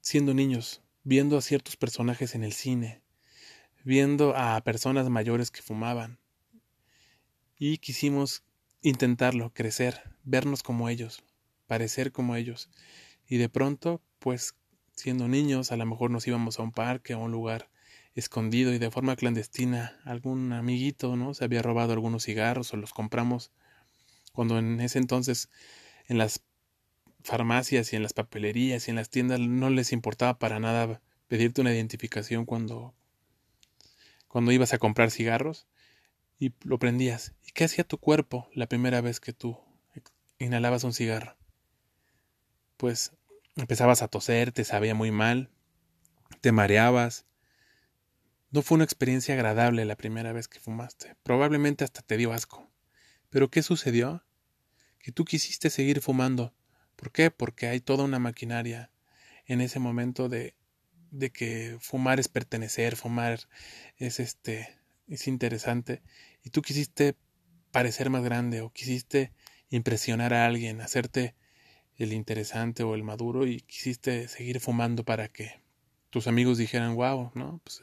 siendo 0.00 0.34
niños, 0.34 0.82
viendo 1.04 1.38
a 1.38 1.42
ciertos 1.42 1.76
personajes 1.76 2.34
en 2.34 2.42
el 2.42 2.52
cine, 2.52 3.02
viendo 3.86 4.36
a 4.36 4.60
personas 4.62 5.08
mayores 5.08 5.52
que 5.52 5.62
fumaban, 5.62 6.18
y 7.56 7.78
quisimos 7.78 8.42
intentarlo, 8.82 9.52
crecer, 9.54 10.02
vernos 10.24 10.64
como 10.64 10.88
ellos, 10.88 11.22
parecer 11.68 12.10
como 12.10 12.34
ellos. 12.34 12.68
Y 13.28 13.36
de 13.36 13.48
pronto, 13.48 14.02
pues 14.18 14.56
siendo 14.90 15.28
niños, 15.28 15.70
a 15.70 15.76
lo 15.76 15.86
mejor 15.86 16.10
nos 16.10 16.26
íbamos 16.26 16.58
a 16.58 16.64
un 16.64 16.72
parque, 16.72 17.12
a 17.12 17.18
un 17.18 17.30
lugar 17.30 17.70
escondido 18.16 18.74
y 18.74 18.78
de 18.78 18.90
forma 18.90 19.14
clandestina, 19.14 20.00
algún 20.04 20.52
amiguito, 20.52 21.14
¿no? 21.14 21.32
Se 21.32 21.44
había 21.44 21.62
robado 21.62 21.92
algunos 21.92 22.24
cigarros 22.24 22.74
o 22.74 22.76
los 22.76 22.92
compramos 22.92 23.52
cuando 24.32 24.58
en 24.58 24.80
ese 24.80 24.98
entonces 24.98 25.48
en 26.08 26.18
las 26.18 26.42
farmacias 27.22 27.92
y 27.92 27.96
en 27.96 28.02
las 28.02 28.14
papelerías 28.14 28.88
y 28.88 28.90
en 28.90 28.96
las 28.96 29.10
tiendas 29.10 29.38
no 29.38 29.70
les 29.70 29.92
importaba 29.92 30.40
para 30.40 30.58
nada 30.58 31.00
pedirte 31.28 31.60
una 31.60 31.72
identificación 31.72 32.46
cuando 32.46 32.96
cuando 34.28 34.52
ibas 34.52 34.72
a 34.74 34.78
comprar 34.78 35.10
cigarros 35.10 35.66
y 36.38 36.52
lo 36.62 36.78
prendías. 36.78 37.34
¿Y 37.46 37.52
qué 37.52 37.64
hacía 37.64 37.84
tu 37.84 37.98
cuerpo 37.98 38.48
la 38.54 38.66
primera 38.66 39.00
vez 39.00 39.20
que 39.20 39.32
tú 39.32 39.58
inhalabas 40.38 40.84
un 40.84 40.92
cigarro? 40.92 41.36
pues 42.76 43.12
empezabas 43.56 44.02
a 44.02 44.08
toser, 44.08 44.52
te 44.52 44.64
sabía 44.64 44.94
muy 44.94 45.10
mal, 45.10 45.50
te 46.40 46.52
mareabas. 46.52 47.26
No 48.50 48.62
fue 48.62 48.76
una 48.76 48.84
experiencia 48.84 49.34
agradable 49.34 49.84
la 49.84 49.96
primera 49.96 50.32
vez 50.32 50.48
que 50.48 50.60
fumaste. 50.60 51.16
Probablemente 51.22 51.84
hasta 51.84 52.02
te 52.02 52.16
dio 52.16 52.32
asco. 52.32 52.70
Pero 53.30 53.50
¿qué 53.50 53.62
sucedió? 53.62 54.24
Que 54.98 55.12
tú 55.12 55.24
quisiste 55.24 55.70
seguir 55.70 56.00
fumando. 56.00 56.54
¿Por 56.94 57.12
qué? 57.12 57.30
Porque 57.30 57.66
hay 57.66 57.80
toda 57.80 58.04
una 58.04 58.18
maquinaria 58.18 58.90
en 59.46 59.60
ese 59.60 59.78
momento 59.78 60.28
de, 60.28 60.55
de 61.18 61.30
que 61.30 61.76
fumar 61.80 62.20
es 62.20 62.28
pertenecer, 62.28 62.96
fumar 62.96 63.40
es 63.96 64.20
este 64.20 64.68
es 65.08 65.28
interesante 65.28 66.02
y 66.42 66.50
tú 66.50 66.62
quisiste 66.62 67.16
parecer 67.70 68.10
más 68.10 68.22
grande 68.24 68.60
o 68.60 68.70
quisiste 68.70 69.32
impresionar 69.70 70.34
a 70.34 70.46
alguien, 70.46 70.80
hacerte 70.80 71.34
el 71.96 72.12
interesante 72.12 72.82
o 72.82 72.94
el 72.94 73.02
maduro 73.02 73.46
y 73.46 73.60
quisiste 73.60 74.28
seguir 74.28 74.60
fumando 74.60 75.04
para 75.04 75.28
que 75.28 75.62
tus 76.10 76.26
amigos 76.26 76.58
dijeran, 76.58 76.94
wow, 76.94 77.30
¿no? 77.34 77.60
Pues 77.64 77.82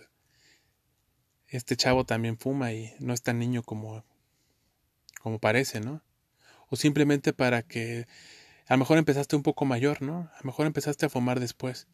este 1.47 1.77
chavo 1.77 2.05
también 2.05 2.37
fuma 2.37 2.73
y 2.73 2.93
no 2.99 3.13
es 3.13 3.21
tan 3.21 3.39
niño 3.39 3.63
como, 3.63 4.03
como 5.21 5.39
parece, 5.39 5.79
¿no? 5.79 6.01
O 6.69 6.75
simplemente 6.75 7.33
para 7.33 7.61
que 7.61 8.07
a 8.67 8.73
lo 8.73 8.79
mejor 8.79 8.97
empezaste 8.97 9.35
un 9.35 9.43
poco 9.43 9.65
mayor, 9.65 10.01
¿no? 10.01 10.31
A 10.33 10.39
lo 10.39 10.45
mejor 10.45 10.65
empezaste 10.65 11.05
a 11.05 11.09
fumar 11.09 11.39
después. 11.39 11.87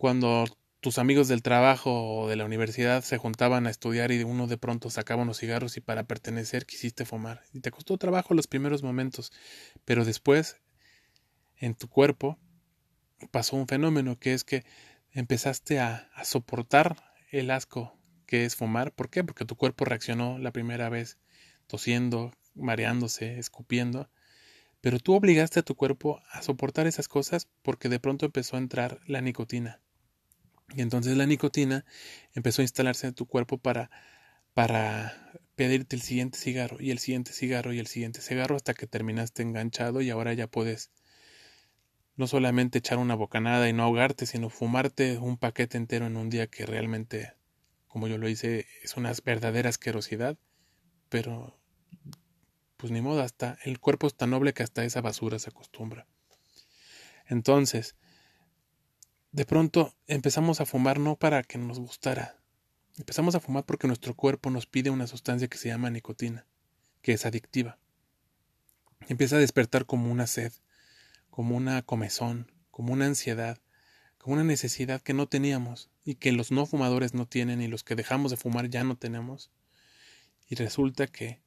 Cuando 0.00 0.46
tus 0.80 0.96
amigos 0.96 1.28
del 1.28 1.42
trabajo 1.42 2.22
o 2.22 2.26
de 2.26 2.34
la 2.34 2.46
universidad 2.46 3.04
se 3.04 3.18
juntaban 3.18 3.66
a 3.66 3.70
estudiar 3.70 4.10
y 4.12 4.22
uno 4.22 4.46
de 4.46 4.56
pronto 4.56 4.88
sacaba 4.88 5.24
unos 5.24 5.40
cigarros 5.40 5.76
y 5.76 5.82
para 5.82 6.04
pertenecer 6.04 6.64
quisiste 6.64 7.04
fumar. 7.04 7.42
Y 7.52 7.60
te 7.60 7.70
costó 7.70 7.98
trabajo 7.98 8.32
los 8.32 8.46
primeros 8.46 8.82
momentos, 8.82 9.30
pero 9.84 10.06
después 10.06 10.56
en 11.58 11.74
tu 11.74 11.86
cuerpo 11.86 12.38
pasó 13.30 13.56
un 13.56 13.68
fenómeno 13.68 14.18
que 14.18 14.32
es 14.32 14.42
que 14.42 14.64
empezaste 15.12 15.80
a, 15.80 16.10
soportar 16.24 16.96
el 17.30 17.50
asco 17.50 18.00
que 18.24 18.46
es 18.46 18.56
fumar. 18.56 18.92
¿Por 18.94 19.10
qué? 19.10 19.22
Porque 19.22 19.44
tu 19.44 19.54
cuerpo 19.54 19.84
reaccionó 19.84 20.38
la 20.38 20.50
primera 20.50 20.88
vez 20.88 21.18
tosiendo, 21.66 22.32
mareándose, 22.54 23.38
escupiendo. 23.38 24.08
Pero 24.80 24.98
tú 24.98 25.12
obligaste 25.12 25.60
a 25.60 25.62
tu 25.62 25.74
cuerpo 25.74 26.22
a 26.32 26.40
soportar 26.40 26.86
esas 26.86 27.06
cosas 27.06 27.50
porque 27.60 27.90
de 27.90 28.00
pronto 28.00 28.24
empezó 28.24 28.56
a 28.56 28.60
entrar 28.60 29.02
la 29.06 29.20
nicotina. 29.20 29.82
Y 30.74 30.82
entonces 30.82 31.16
la 31.16 31.26
nicotina 31.26 31.84
empezó 32.34 32.62
a 32.62 32.64
instalarse 32.64 33.06
en 33.06 33.14
tu 33.14 33.26
cuerpo 33.26 33.58
para, 33.58 33.90
para 34.54 35.32
pedirte 35.56 35.96
el 35.96 36.02
siguiente 36.02 36.38
cigarro 36.38 36.80
y 36.80 36.90
el 36.90 36.98
siguiente 36.98 37.32
cigarro 37.32 37.72
y 37.72 37.78
el 37.78 37.86
siguiente 37.86 38.20
cigarro 38.20 38.56
hasta 38.56 38.74
que 38.74 38.86
terminaste 38.86 39.42
enganchado 39.42 40.00
y 40.00 40.10
ahora 40.10 40.32
ya 40.32 40.46
puedes 40.46 40.90
no 42.16 42.26
solamente 42.26 42.78
echar 42.78 42.98
una 42.98 43.14
bocanada 43.14 43.68
y 43.68 43.72
no 43.72 43.82
ahogarte, 43.82 44.26
sino 44.26 44.50
fumarte 44.50 45.18
un 45.18 45.38
paquete 45.38 45.78
entero 45.78 46.06
en 46.06 46.16
un 46.16 46.28
día 46.28 46.46
que 46.46 46.66
realmente, 46.66 47.32
como 47.88 48.08
yo 48.08 48.18
lo 48.18 48.28
hice, 48.28 48.66
es 48.82 48.96
una 48.96 49.12
verdadera 49.24 49.70
asquerosidad, 49.70 50.36
pero 51.08 51.58
pues 52.76 52.92
ni 52.92 53.00
modo, 53.00 53.22
hasta 53.22 53.58
el 53.64 53.78
cuerpo 53.78 54.06
es 54.06 54.14
tan 54.14 54.30
noble 54.30 54.54
que 54.54 54.62
hasta 54.62 54.84
esa 54.84 55.00
basura 55.00 55.38
se 55.38 55.50
acostumbra. 55.50 56.06
Entonces, 57.26 57.94
de 59.32 59.44
pronto 59.44 59.94
empezamos 60.08 60.60
a 60.60 60.66
fumar 60.66 60.98
no 60.98 61.16
para 61.16 61.42
que 61.42 61.56
nos 61.56 61.78
gustara, 61.78 62.36
empezamos 62.98 63.34
a 63.34 63.40
fumar 63.40 63.64
porque 63.64 63.86
nuestro 63.86 64.14
cuerpo 64.14 64.50
nos 64.50 64.66
pide 64.66 64.90
una 64.90 65.06
sustancia 65.06 65.48
que 65.48 65.58
se 65.58 65.68
llama 65.68 65.90
nicotina, 65.90 66.46
que 67.00 67.12
es 67.12 67.24
adictiva. 67.26 67.78
Empieza 69.08 69.36
a 69.36 69.40
despertar 69.40 69.86
como 69.86 70.10
una 70.10 70.26
sed, 70.26 70.52
como 71.30 71.56
una 71.56 71.82
comezón, 71.82 72.50
como 72.70 72.92
una 72.92 73.06
ansiedad, 73.06 73.58
como 74.18 74.34
una 74.34 74.44
necesidad 74.44 75.00
que 75.00 75.14
no 75.14 75.28
teníamos 75.28 75.90
y 76.04 76.16
que 76.16 76.32
los 76.32 76.50
no 76.50 76.66
fumadores 76.66 77.14
no 77.14 77.26
tienen 77.26 77.62
y 77.62 77.68
los 77.68 77.84
que 77.84 77.94
dejamos 77.94 78.30
de 78.30 78.36
fumar 78.36 78.68
ya 78.68 78.84
no 78.84 78.96
tenemos. 78.96 79.50
Y 80.48 80.56
resulta 80.56 81.06
que, 81.06 81.40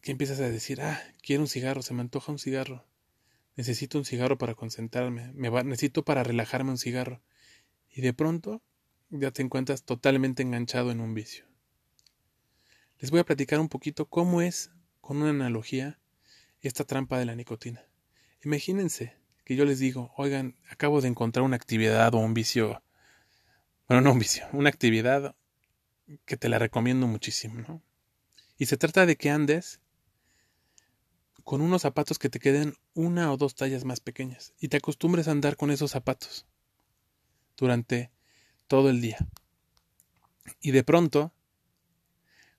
que 0.00 0.12
empiezas 0.12 0.38
a 0.38 0.48
decir, 0.48 0.80
ah, 0.80 1.02
quiero 1.20 1.42
un 1.42 1.48
cigarro, 1.48 1.82
se 1.82 1.94
me 1.94 2.00
antoja 2.00 2.32
un 2.32 2.38
cigarro, 2.38 2.86
necesito 3.56 3.98
un 3.98 4.04
cigarro 4.04 4.38
para 4.38 4.54
concentrarme, 4.54 5.32
necesito 5.34 6.04
para 6.04 6.22
relajarme 6.22 6.70
un 6.70 6.78
cigarro. 6.78 7.22
Y 7.90 8.00
de 8.00 8.12
pronto 8.12 8.62
ya 9.10 9.30
te 9.30 9.42
encuentras 9.42 9.84
totalmente 9.84 10.42
enganchado 10.42 10.90
en 10.90 11.00
un 11.00 11.14
vicio. 11.14 11.46
Les 12.98 13.10
voy 13.10 13.20
a 13.20 13.24
platicar 13.24 13.60
un 13.60 13.68
poquito 13.68 14.06
cómo 14.06 14.42
es, 14.42 14.70
con 15.00 15.18
una 15.18 15.30
analogía, 15.30 15.98
esta 16.60 16.84
trampa 16.84 17.18
de 17.18 17.26
la 17.26 17.34
nicotina. 17.34 17.84
Imagínense 18.42 19.16
que 19.44 19.56
yo 19.56 19.64
les 19.64 19.78
digo, 19.78 20.12
oigan, 20.16 20.56
acabo 20.70 21.00
de 21.00 21.08
encontrar 21.08 21.44
una 21.44 21.56
actividad 21.56 22.14
o 22.14 22.18
un 22.18 22.34
vicio, 22.34 22.82
bueno, 23.88 24.00
no 24.00 24.12
un 24.12 24.18
vicio, 24.18 24.46
una 24.52 24.70
actividad 24.70 25.36
que 26.24 26.36
te 26.36 26.48
la 26.48 26.58
recomiendo 26.58 27.06
muchísimo, 27.06 27.60
¿no? 27.60 27.82
Y 28.56 28.66
se 28.66 28.76
trata 28.76 29.04
de 29.06 29.16
que 29.16 29.30
andes 29.30 29.80
con 31.44 31.60
unos 31.60 31.82
zapatos 31.82 32.18
que 32.18 32.30
te 32.30 32.40
queden 32.40 32.74
una 32.94 33.32
o 33.32 33.36
dos 33.36 33.54
tallas 33.54 33.84
más 33.84 34.00
pequeñas 34.00 34.54
y 34.58 34.68
te 34.68 34.78
acostumbres 34.78 35.28
a 35.28 35.30
andar 35.30 35.56
con 35.56 35.70
esos 35.70 35.90
zapatos 35.90 36.46
durante 37.56 38.10
todo 38.66 38.88
el 38.90 39.00
día. 39.00 39.18
Y 40.60 40.72
de 40.72 40.82
pronto, 40.82 41.32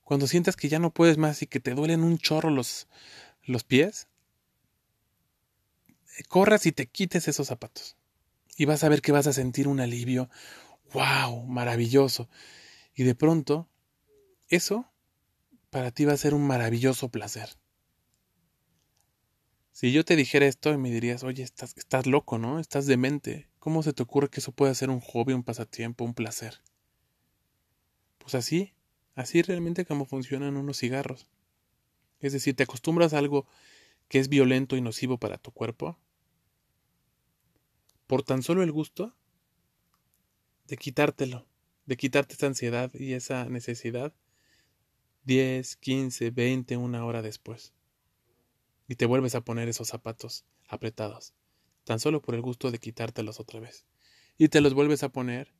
cuando 0.04 0.28
sientas 0.28 0.56
que 0.56 0.70
ya 0.70 0.80
no 0.80 0.92
puedes 0.94 1.18
más 1.18 1.42
y 1.42 1.48
que 1.48 1.60
te 1.60 1.74
duelen 1.74 2.04
un 2.04 2.20
chorro 2.20 2.52
los, 2.52 2.88
los 3.44 3.64
pies, 3.64 4.08
corras 6.30 6.66
y 6.66 6.72
te 6.72 6.88
quites 6.88 7.28
esos 7.28 7.48
zapatos. 7.48 7.98
Y 8.56 8.66
vas 8.66 8.84
a 8.84 8.90
ver 8.90 9.02
que 9.02 9.12
vas 9.12 9.28
a 9.28 9.34
sentir 9.34 9.68
un 9.68 9.80
alivio, 9.80 10.30
wow, 10.94 11.44
maravilloso. 11.46 12.30
Y 12.94 13.04
de 13.04 13.16
pronto, 13.16 13.68
eso 14.48 14.90
para 15.70 15.92
ti 15.92 16.06
va 16.06 16.14
a 16.14 16.18
ser 16.18 16.34
un 16.34 16.48
maravilloso 16.48 17.10
placer. 17.10 17.50
Si 19.76 19.92
yo 19.92 20.06
te 20.06 20.16
dijera 20.16 20.46
esto 20.46 20.72
y 20.72 20.78
me 20.78 20.90
dirías, 20.90 21.26
oye, 21.26 21.44
estás, 21.44 21.76
estás 21.76 22.08
loco, 22.08 22.38
¿no? 22.38 22.60
Estás 22.60 22.86
demente. 22.86 23.50
¿Cómo 23.60 23.84
se 23.84 23.92
te 23.92 24.04
ocurre 24.04 24.30
que 24.30 24.40
eso 24.40 24.54
puede 24.54 24.74
ser 24.74 24.90
un 24.90 25.02
hobby, 25.02 25.34
un 25.34 25.44
pasatiempo, 25.44 26.06
un 26.06 26.14
placer? 26.14 26.62
Pues 28.18 28.36
así, 28.36 28.74
así 29.16 29.42
realmente 29.42 29.84
como 29.84 30.06
funcionan 30.06 30.56
unos 30.56 30.78
cigarros. 30.78 31.28
Es 32.22 32.32
decir, 32.32 32.56
te 32.56 32.64
acostumbras 32.64 33.14
a 33.14 33.18
algo 33.18 33.48
que 34.08 34.20
es 34.20 34.30
violento 34.30 34.78
y 34.78 34.82
nocivo 34.82 35.18
para 35.18 35.38
tu 35.38 35.52
cuerpo 35.52 36.00
por 38.08 38.24
tan 38.24 38.44
solo 38.44 38.64
el 38.64 38.72
gusto 38.72 39.14
de 40.68 40.78
quitártelo, 40.78 41.50
de 41.86 41.98
quitarte 41.98 42.36
esa 42.36 42.48
ansiedad 42.48 42.94
y 42.94 43.12
esa 43.12 43.50
necesidad 43.50 44.14
10, 45.26 45.76
15, 45.76 46.32
20, 46.32 46.78
una 46.78 47.04
hora 47.04 47.22
después. 47.22 47.75
Y 48.88 48.96
te 48.96 49.06
vuelves 49.06 49.36
a 49.36 49.42
poner 49.42 49.68
esos 49.68 49.88
zapatos 49.88 50.46
apretados, 50.68 51.34
tan 51.84 52.00
solo 52.00 52.22
por 52.22 52.36
el 52.36 52.42
gusto 52.42 52.72
de 52.72 52.80
quitártelos 52.80 53.40
otra 53.40 53.60
vez. 53.60 53.86
Y 54.38 54.50
te 54.50 54.62
los 54.62 54.74
vuelves 54.74 55.04
a 55.04 55.10
poner 55.10 55.54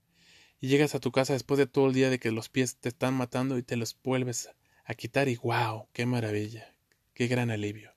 y 0.60 0.68
llegas 0.68 0.96
a 0.96 1.00
tu 1.00 1.12
casa 1.12 1.34
después 1.34 1.58
de 1.58 1.68
todo 1.68 1.88
el 1.88 1.94
día 1.94 2.10
de 2.10 2.20
que 2.20 2.32
los 2.32 2.50
pies 2.50 2.78
te 2.78 2.90
están 2.90 3.14
matando 3.14 3.58
y 3.58 3.64
te 3.64 3.76
los 3.76 3.98
vuelves 4.04 4.50
a 4.86 4.94
quitar 4.94 5.28
y 5.28 5.36
wow, 5.38 5.88
qué 5.94 6.06
maravilla, 6.06 6.76
qué 7.14 7.28
gran 7.28 7.52
alivio. 7.52 7.94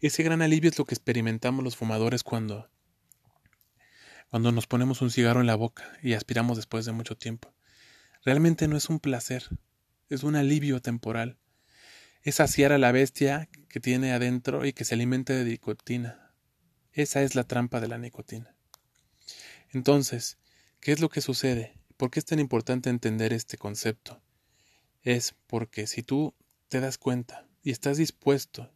Ese 0.00 0.22
gran 0.22 0.42
alivio 0.42 0.70
es 0.70 0.78
lo 0.78 0.84
que 0.84 0.94
experimentamos 0.94 1.62
los 1.62 1.76
fumadores 1.76 2.22
cuando 2.22 2.68
cuando 4.30 4.52
nos 4.52 4.68
ponemos 4.68 5.02
un 5.02 5.10
cigarro 5.10 5.40
en 5.40 5.48
la 5.48 5.56
boca 5.56 5.98
y 6.02 6.12
aspiramos 6.12 6.56
después 6.56 6.84
de 6.86 6.92
mucho 6.92 7.16
tiempo. 7.16 7.52
Realmente 8.24 8.68
no 8.68 8.76
es 8.76 8.88
un 8.88 9.00
placer, 9.00 9.48
es 10.08 10.22
un 10.22 10.36
alivio 10.36 10.80
temporal. 10.80 11.36
Es 12.22 12.34
saciar 12.34 12.72
a 12.72 12.78
la 12.78 12.92
bestia 12.92 13.48
que 13.68 13.80
tiene 13.80 14.12
adentro 14.12 14.66
y 14.66 14.74
que 14.74 14.84
se 14.84 14.94
alimenta 14.94 15.32
de 15.32 15.44
nicotina. 15.44 16.34
Esa 16.92 17.22
es 17.22 17.34
la 17.34 17.44
trampa 17.44 17.80
de 17.80 17.88
la 17.88 17.96
nicotina. 17.96 18.54
Entonces, 19.70 20.36
¿qué 20.80 20.92
es 20.92 21.00
lo 21.00 21.08
que 21.08 21.22
sucede? 21.22 21.78
¿Por 21.96 22.10
qué 22.10 22.18
es 22.18 22.26
tan 22.26 22.38
importante 22.38 22.90
entender 22.90 23.32
este 23.32 23.56
concepto? 23.56 24.20
Es 25.02 25.34
porque 25.46 25.86
si 25.86 26.02
tú 26.02 26.34
te 26.68 26.80
das 26.80 26.98
cuenta 26.98 27.48
y 27.62 27.70
estás 27.70 27.96
dispuesto 27.96 28.70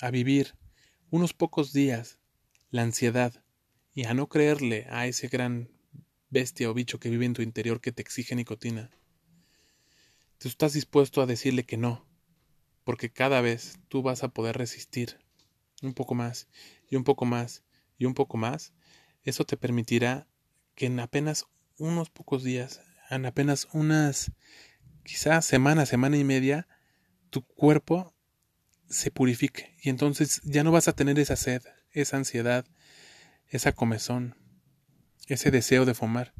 a 0.00 0.12
vivir 0.12 0.54
unos 1.10 1.34
pocos 1.34 1.72
días 1.72 2.18
la 2.70 2.82
ansiedad 2.82 3.42
y 3.94 4.04
a 4.04 4.14
no 4.14 4.28
creerle 4.28 4.86
a 4.90 5.06
ese 5.06 5.26
gran 5.26 5.70
bestia 6.28 6.70
o 6.70 6.74
bicho 6.74 7.00
que 7.00 7.10
vive 7.10 7.26
en 7.26 7.34
tu 7.34 7.42
interior 7.42 7.80
que 7.80 7.90
te 7.90 8.02
exige 8.02 8.36
nicotina. 8.36 8.90
Tú 10.38 10.46
estás 10.46 10.72
dispuesto 10.74 11.20
a 11.20 11.26
decirle 11.26 11.64
que 11.64 11.76
no, 11.76 12.09
porque 12.90 13.08
cada 13.08 13.40
vez 13.40 13.78
tú 13.86 14.02
vas 14.02 14.24
a 14.24 14.30
poder 14.30 14.58
resistir 14.58 15.20
un 15.80 15.94
poco 15.94 16.16
más 16.16 16.48
y 16.88 16.96
un 16.96 17.04
poco 17.04 17.24
más 17.24 17.62
y 17.98 18.04
un 18.04 18.14
poco 18.14 18.36
más. 18.36 18.72
Eso 19.22 19.44
te 19.44 19.56
permitirá 19.56 20.26
que 20.74 20.86
en 20.86 20.98
apenas 20.98 21.46
unos 21.78 22.10
pocos 22.10 22.42
días, 22.42 22.80
en 23.08 23.26
apenas 23.26 23.68
unas 23.70 24.32
quizás 25.04 25.44
semana, 25.44 25.86
semana 25.86 26.16
y 26.16 26.24
media, 26.24 26.66
tu 27.30 27.46
cuerpo 27.46 28.12
se 28.88 29.12
purifique 29.12 29.76
y 29.80 29.88
entonces 29.88 30.40
ya 30.42 30.64
no 30.64 30.72
vas 30.72 30.88
a 30.88 30.92
tener 30.92 31.16
esa 31.20 31.36
sed, 31.36 31.62
esa 31.92 32.16
ansiedad, 32.16 32.66
esa 33.46 33.70
comezón, 33.70 34.34
ese 35.28 35.52
deseo 35.52 35.84
de 35.84 35.94
fumar, 35.94 36.34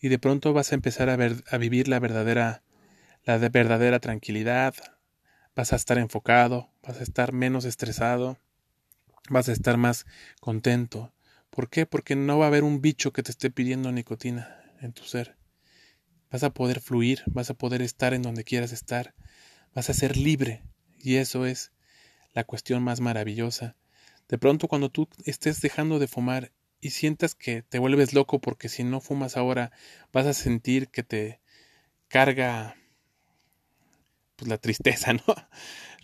y 0.00 0.08
de 0.08 0.18
pronto 0.18 0.52
vas 0.52 0.72
a 0.72 0.74
empezar 0.74 1.10
a, 1.10 1.16
ver, 1.16 1.44
a 1.48 1.58
vivir 1.58 1.86
la 1.86 2.00
verdadera, 2.00 2.64
la 3.22 3.38
de 3.38 3.50
verdadera 3.50 4.00
tranquilidad, 4.00 4.74
vas 5.56 5.72
a 5.72 5.76
estar 5.76 5.98
enfocado, 5.98 6.70
vas 6.82 7.00
a 7.00 7.02
estar 7.02 7.32
menos 7.32 7.64
estresado, 7.64 8.38
vas 9.28 9.48
a 9.48 9.52
estar 9.52 9.76
más 9.76 10.06
contento. 10.40 11.12
¿Por 11.50 11.68
qué? 11.68 11.86
Porque 11.86 12.14
no 12.14 12.38
va 12.38 12.44
a 12.44 12.48
haber 12.48 12.62
un 12.62 12.80
bicho 12.80 13.12
que 13.12 13.24
te 13.24 13.32
esté 13.32 13.50
pidiendo 13.50 13.90
nicotina 13.90 14.60
en 14.80 14.92
tu 14.92 15.02
ser. 15.02 15.36
Vas 16.30 16.44
a 16.44 16.50
poder 16.50 16.80
fluir, 16.80 17.24
vas 17.26 17.50
a 17.50 17.54
poder 17.54 17.82
estar 17.82 18.14
en 18.14 18.22
donde 18.22 18.44
quieras 18.44 18.70
estar, 18.70 19.14
vas 19.74 19.90
a 19.90 19.94
ser 19.94 20.16
libre, 20.16 20.62
y 20.98 21.16
eso 21.16 21.46
es 21.46 21.72
la 22.34 22.44
cuestión 22.44 22.82
más 22.82 23.00
maravillosa 23.00 23.74
de 24.28 24.38
pronto 24.38 24.68
cuando 24.68 24.90
tú 24.90 25.08
estés 25.24 25.60
dejando 25.60 25.98
de 25.98 26.08
fumar 26.08 26.52
y 26.80 26.90
sientas 26.90 27.34
que 27.34 27.62
te 27.62 27.78
vuelves 27.78 28.12
loco 28.12 28.40
porque 28.40 28.68
si 28.68 28.84
no 28.84 29.00
fumas 29.00 29.36
ahora 29.36 29.72
vas 30.12 30.26
a 30.26 30.34
sentir 30.34 30.88
que 30.88 31.02
te 31.02 31.40
carga 32.08 32.76
pues 34.36 34.48
la 34.48 34.58
tristeza, 34.58 35.12
¿no? 35.14 35.22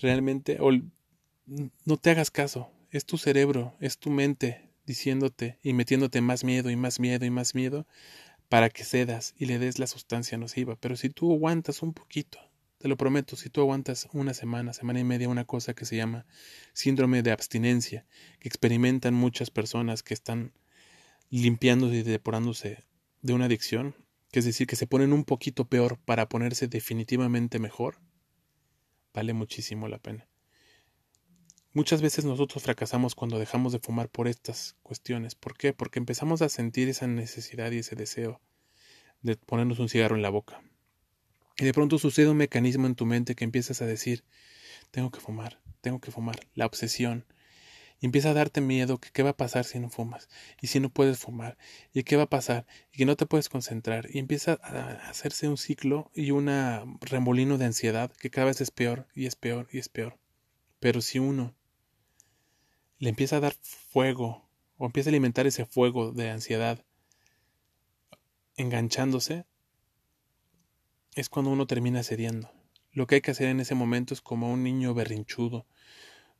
Realmente 0.01 0.59
o 0.61 0.71
no 1.85 1.97
te 1.97 2.11
hagas 2.11 2.31
caso, 2.31 2.71
es 2.91 3.05
tu 3.05 3.19
cerebro, 3.19 3.77
es 3.81 3.99
tu 3.99 4.11
mente 4.11 4.71
diciéndote 4.87 5.59
y 5.63 5.73
metiéndote 5.75 6.21
más 6.21 6.45
miedo 6.45 6.71
y 6.71 6.77
más 6.77 6.99
miedo 6.99 7.25
y 7.25 7.31
más 7.31 7.55
miedo 7.55 7.87
para 8.49 8.69
que 8.69 8.85
cedas 8.85 9.35
y 9.39 9.47
le 9.47 9.59
des 9.59 9.79
la 9.79 9.87
sustancia 9.87 10.39
nociva, 10.39 10.77
pero 10.77 10.97
si 10.97 11.09
tú 11.09 11.33
aguantas 11.33 11.83
un 11.83 11.95
poquito 11.95 12.39
te 12.83 12.89
lo 12.89 12.97
prometo, 12.97 13.37
si 13.37 13.49
tú 13.49 13.61
aguantas 13.61 14.09
una 14.13 14.35
semana, 14.35 14.73
semana 14.73 14.99
y 14.99 15.05
media, 15.05 15.29
una 15.29 15.45
cosa 15.45 15.73
que 15.73 15.85
se 15.85 15.95
llama 15.95 16.27
síndrome 16.73 17.23
de 17.23 17.31
abstinencia, 17.31 18.07
que 18.41 18.49
experimentan 18.49 19.15
muchas 19.15 19.51
personas 19.51 20.03
que 20.03 20.15
están 20.15 20.53
limpiándose 21.31 21.99
y 21.99 22.03
depurándose 22.03 22.85
de 23.21 23.35
una 23.35 23.45
adicción, 23.45 23.95
que 24.33 24.41
es 24.41 24.45
decir, 24.45 24.67
que 24.67 24.75
se 24.75 24.89
ponen 24.89 25.13
un 25.13 25.23
poquito 25.23 25.69
peor 25.69 25.97
para 26.05 26.29
ponerse 26.29 26.67
definitivamente 26.67 27.61
mejor, 27.61 28.01
vale 29.15 29.33
muchísimo 29.33 29.89
la 29.89 29.99
pena. 29.99 30.29
Muchas 31.75 32.03
veces 32.03 32.27
nosotros 32.27 32.63
fracasamos 32.63 33.15
cuando 33.15 33.39
dejamos 33.39 33.73
de 33.73 33.79
fumar 33.79 34.11
por 34.11 34.29
estas 34.29 34.77
cuestiones. 34.83 35.35
¿Por 35.35 35.57
qué? 35.57 35.73
Porque 35.73 35.99
empezamos 35.99 36.43
a 36.43 36.51
sentir 36.51 36.89
esa 36.89 37.07
necesidad 37.07 37.73
y 37.73 37.79
ese 37.79 37.97
deseo 37.97 38.43
de 39.23 39.37
ponernos 39.37 39.79
un 39.79 39.89
cigarro 39.89 40.17
en 40.17 40.23
la 40.23 40.29
boca. 40.29 40.61
Y 41.57 41.65
de 41.65 41.73
pronto 41.73 41.99
sucede 41.99 42.29
un 42.29 42.37
mecanismo 42.37 42.87
en 42.87 42.95
tu 42.95 43.07
mente 43.07 43.35
que 43.35 43.45
empiezas 43.45 43.81
a 43.81 43.87
decir, 43.87 44.25
tengo 44.91 45.11
que 45.11 45.21
fumar, 45.21 45.61
tengo 45.81 46.01
que 46.01 46.11
fumar, 46.11 46.41
la 46.55 46.67
obsesión. 46.67 47.25
Y 48.03 48.07
empieza 48.07 48.31
a 48.31 48.35
darte 48.35 48.61
miedo 48.61 48.99
que 48.99 49.11
qué 49.13 49.23
va 49.23 49.31
a 49.31 49.37
pasar 49.37 49.65
si 49.65 49.79
no 49.79 49.89
fumas, 49.89 50.29
y 50.61 50.67
si 50.67 50.81
no 50.81 50.89
puedes 50.91 51.21
fumar, 51.21 51.57
y 51.95 52.03
qué 52.03 52.17
va 52.17 52.25
a 52.25 52.29
pasar, 52.29 52.67
y 52.93 52.99
que 52.99 53.05
no 53.05 53.17
te 53.17 53.27
puedes 53.27 53.49
concentrar, 53.49 54.09
y 54.13 54.19
empieza 54.19 54.59
a 54.61 55.09
hacerse 55.09 55.47
un 55.47 55.57
ciclo 55.57 56.11
y 56.13 56.33
un 56.33 56.49
remolino 57.01 57.59
de 57.59 57.67
ansiedad 57.67 58.11
que 58.11 58.29
cada 58.29 58.49
vez 58.49 58.61
es 58.61 58.73
peor, 58.73 59.07
y 59.15 59.27
es 59.27 59.37
peor, 59.37 59.69
y 59.71 59.79
es 59.79 59.89
peor. 59.89 60.19
Pero 60.81 61.01
si 61.01 61.21
uno 61.21 61.55
le 62.99 63.09
empieza 63.09 63.37
a 63.37 63.41
dar 63.41 63.55
fuego, 63.63 64.51
o 64.79 64.87
empieza 64.87 65.09
a 65.09 65.13
alimentar 65.13 65.47
ese 65.47 65.65
fuego 65.65 66.11
de 66.11 66.29
ansiedad, 66.29 66.85
enganchándose, 68.57 69.47
es 71.15 71.29
cuando 71.29 71.53
uno 71.53 71.69
termina 71.69 72.03
cediendo. 72.03 72.51
Lo 72.91 73.07
que 73.07 73.15
hay 73.15 73.21
que 73.21 73.31
hacer 73.31 73.47
en 73.47 73.61
ese 73.61 73.77
momento 73.77 74.13
es 74.13 74.21
como 74.21 74.53
un 74.53 74.65
niño 74.65 74.93
berrinchudo, 74.93 75.67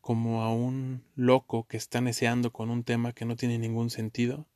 como 0.03 0.43
a 0.43 0.53
un 0.53 1.03
loco 1.15 1.67
que 1.67 1.79
está 1.79 2.03
neceando 2.03 2.53
con 2.53 2.69
un 2.69 2.85
tema 2.85 3.15
que 3.15 3.25
no 3.25 3.37
tiene 3.37 3.59
ningún 3.59 3.89
sentido, 3.89 4.47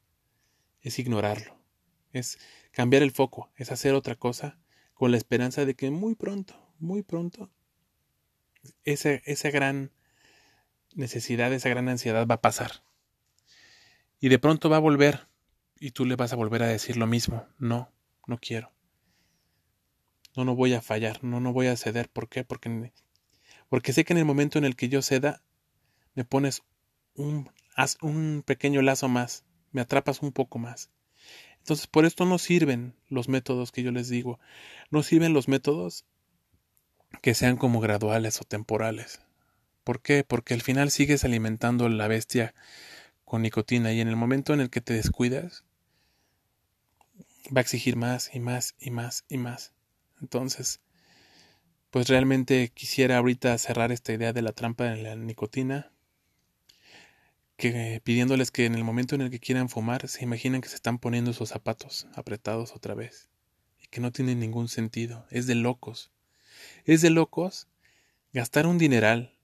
es 0.82 0.98
ignorarlo, 0.98 1.58
es 2.12 2.38
cambiar 2.72 3.02
el 3.02 3.12
foco, 3.12 3.50
es 3.56 3.72
hacer 3.72 3.94
otra 3.94 4.16
cosa 4.16 4.58
con 4.92 5.10
la 5.10 5.16
esperanza 5.16 5.64
de 5.64 5.74
que 5.74 5.90
muy 5.90 6.14
pronto, 6.14 6.54
muy 6.78 7.02
pronto, 7.02 7.50
esa, 8.84 9.12
esa 9.24 9.50
gran 9.50 9.90
necesidad, 10.94 11.50
esa 11.54 11.70
gran 11.70 11.88
ansiedad 11.88 12.26
va 12.26 12.34
a 12.34 12.42
pasar. 12.42 12.82
Y 14.20 14.28
de 14.28 14.38
pronto 14.38 14.68
va 14.68 14.76
a 14.76 14.80
volver 14.80 15.28
y 15.80 15.92
tú 15.92 16.04
le 16.04 16.16
vas 16.16 16.34
a 16.34 16.36
volver 16.36 16.62
a 16.62 16.68
decir 16.68 16.98
lo 16.98 17.06
mismo, 17.06 17.46
no, 17.58 17.90
no 18.26 18.38
quiero 18.38 18.76
no, 20.36 20.44
no 20.44 20.54
voy 20.54 20.74
a 20.74 20.82
fallar, 20.82 21.24
no, 21.24 21.40
no 21.40 21.52
voy 21.52 21.66
a 21.66 21.76
ceder. 21.76 22.10
¿Por 22.10 22.28
qué? 22.28 22.44
Porque, 22.44 22.92
porque 23.68 23.92
sé 23.92 24.04
que 24.04 24.12
en 24.12 24.18
el 24.18 24.24
momento 24.24 24.58
en 24.58 24.64
el 24.64 24.76
que 24.76 24.88
yo 24.88 25.02
ceda, 25.02 25.42
me 26.14 26.24
pones 26.24 26.62
un, 27.14 27.50
un 28.02 28.42
pequeño 28.44 28.82
lazo 28.82 29.08
más, 29.08 29.44
me 29.72 29.80
atrapas 29.80 30.22
un 30.22 30.32
poco 30.32 30.58
más. 30.58 30.90
Entonces, 31.58 31.88
por 31.88 32.04
esto 32.04 32.24
no 32.26 32.38
sirven 32.38 32.94
los 33.08 33.28
métodos 33.28 33.72
que 33.72 33.82
yo 33.82 33.90
les 33.90 34.08
digo. 34.08 34.38
No 34.90 35.02
sirven 35.02 35.32
los 35.32 35.48
métodos 35.48 36.04
que 37.22 37.34
sean 37.34 37.56
como 37.56 37.80
graduales 37.80 38.40
o 38.40 38.44
temporales. 38.44 39.20
¿Por 39.82 40.00
qué? 40.00 40.22
Porque 40.22 40.54
al 40.54 40.62
final 40.62 40.90
sigues 40.90 41.24
alimentando 41.24 41.88
la 41.88 42.08
bestia 42.08 42.54
con 43.24 43.42
nicotina 43.42 43.92
y 43.92 44.00
en 44.00 44.06
el 44.06 44.16
momento 44.16 44.54
en 44.54 44.60
el 44.60 44.70
que 44.70 44.80
te 44.80 44.94
descuidas, 44.94 45.64
va 47.54 47.58
a 47.58 47.62
exigir 47.62 47.96
más 47.96 48.30
y 48.32 48.40
más 48.40 48.76
y 48.78 48.90
más 48.90 49.24
y 49.28 49.38
más. 49.38 49.72
Entonces, 50.20 50.80
pues 51.90 52.08
realmente 52.08 52.70
quisiera 52.74 53.18
ahorita 53.18 53.56
cerrar 53.58 53.92
esta 53.92 54.12
idea 54.12 54.32
de 54.32 54.42
la 54.42 54.52
trampa 54.52 54.84
de 54.84 55.02
la 55.02 55.16
nicotina, 55.16 55.92
que 57.56 58.00
pidiéndoles 58.04 58.50
que 58.50 58.66
en 58.66 58.74
el 58.74 58.84
momento 58.84 59.14
en 59.14 59.22
el 59.22 59.30
que 59.30 59.40
quieran 59.40 59.68
fumar 59.68 60.08
se 60.08 60.24
imaginen 60.24 60.60
que 60.60 60.68
se 60.68 60.76
están 60.76 60.98
poniendo 60.98 61.30
esos 61.30 61.48
zapatos 61.48 62.06
apretados 62.14 62.74
otra 62.74 62.94
vez 62.94 63.30
y 63.82 63.86
que 63.88 64.00
no 64.00 64.12
tienen 64.12 64.40
ningún 64.40 64.68
sentido, 64.68 65.26
es 65.30 65.46
de 65.46 65.54
locos. 65.54 66.10
Es 66.84 67.02
de 67.02 67.10
locos 67.10 67.68
gastar 68.32 68.66
un 68.66 68.78
dineral 68.78 69.34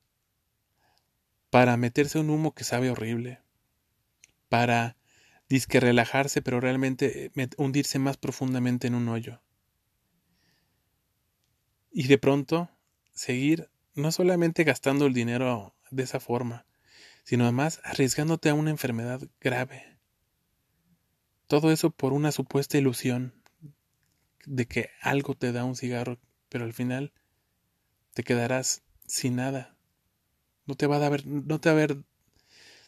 para 1.50 1.76
meterse 1.76 2.18
un 2.18 2.31
humo 2.31 2.55
que 2.55 2.64
sabe 2.64 2.90
horrible, 2.90 3.40
para 4.48 4.96
disque 5.48 5.81
relajarse, 5.81 6.40
pero 6.40 6.61
realmente 6.61 7.31
eh, 7.35 7.48
hundirse 7.59 7.98
más 7.98 8.16
profundamente 8.16 8.87
en 8.87 8.94
un 8.94 9.09
hoyo. 9.09 9.40
Y 11.92 12.09
de 12.09 12.18
pronto 12.18 12.70
seguir 13.12 13.68
no 13.94 14.11
solamente 14.12 14.64
gastando 14.64 15.07
el 15.07 15.12
dinero 15.12 15.74
de 15.90 16.02
esa 16.02 16.20
forma, 16.20 16.64
sino 17.24 17.44
además 17.44 17.81
arriesgándote 17.85 18.48
a 18.48 18.55
una 18.55 18.70
enfermedad 18.70 19.20
grave. 19.40 19.98
Todo 21.46 21.70
eso 21.70 21.90
por 21.90 22.12
una 22.14 22.33
supuesta 22.33 22.78
ilusión 22.78 23.35
de 24.46 24.66
que 24.66 24.90
algo 25.02 25.35
te 25.35 25.52
da 25.52 25.64
un 25.64 25.76
cigarro, 25.76 26.18
pero 26.48 26.64
al 26.64 26.72
final 26.72 27.12
te 28.14 28.22
quedarás 28.22 28.83
sin 29.07 29.37
nada. 29.37 29.76
No 30.66 30.74
te 30.74 30.87
va 30.87 30.96
a 30.96 30.98
dar, 30.98 31.26
no 31.26 31.61
te, 31.61 31.72
va 31.72 31.83
a 31.83 31.88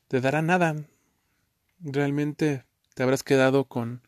te 0.08 0.20
dará 0.20 0.42
nada. 0.42 0.76
Realmente 1.80 2.64
te 2.94 3.02
habrás 3.02 3.22
quedado 3.22 3.66
con, 3.66 4.02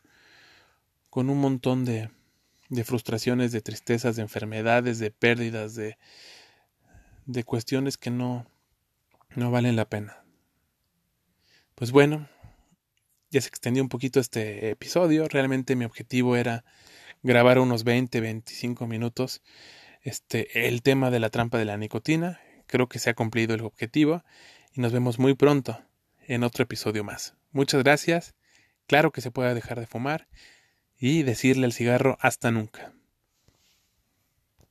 con 1.09 1.29
un 1.29 1.39
montón 1.39 1.85
de, 1.85 2.09
de 2.69 2.83
frustraciones, 2.83 3.51
de 3.51 3.61
tristezas, 3.61 4.15
de 4.15 4.21
enfermedades, 4.23 4.99
de 4.99 5.11
pérdidas, 5.11 5.75
de, 5.75 5.97
de 7.25 7.43
cuestiones 7.43 7.97
que 7.97 8.09
no, 8.09 8.45
no 9.35 9.51
valen 9.51 9.75
la 9.75 9.89
pena. 9.89 10.23
Pues 11.75 11.91
bueno, 11.91 12.27
ya 13.29 13.41
se 13.41 13.49
extendió 13.49 13.83
un 13.83 13.89
poquito 13.89 14.19
este 14.19 14.69
episodio. 14.69 15.27
Realmente 15.27 15.75
mi 15.75 15.85
objetivo 15.85 16.35
era 16.35 16.65
grabar 17.23 17.59
unos 17.59 17.83
20, 17.83 18.19
25 18.21 18.87
minutos 18.87 19.41
este, 20.01 20.67
el 20.67 20.81
tema 20.81 21.11
de 21.11 21.19
la 21.19 21.29
trampa 21.29 21.57
de 21.57 21.65
la 21.65 21.77
nicotina. 21.77 22.39
Creo 22.65 22.87
que 22.87 22.99
se 22.99 23.09
ha 23.09 23.13
cumplido 23.13 23.53
el 23.53 23.61
objetivo 23.61 24.23
y 24.73 24.81
nos 24.81 24.91
vemos 24.91 25.19
muy 25.19 25.33
pronto 25.33 25.81
en 26.27 26.43
otro 26.43 26.63
episodio 26.63 27.03
más. 27.03 27.35
Muchas 27.51 27.83
gracias. 27.83 28.35
Claro 28.87 29.11
que 29.11 29.21
se 29.21 29.31
puede 29.31 29.53
dejar 29.53 29.79
de 29.79 29.87
fumar 29.87 30.27
y 30.99 31.23
decirle 31.23 31.65
al 31.65 31.73
cigarro 31.73 32.17
hasta 32.21 32.51
nunca. 32.51 32.93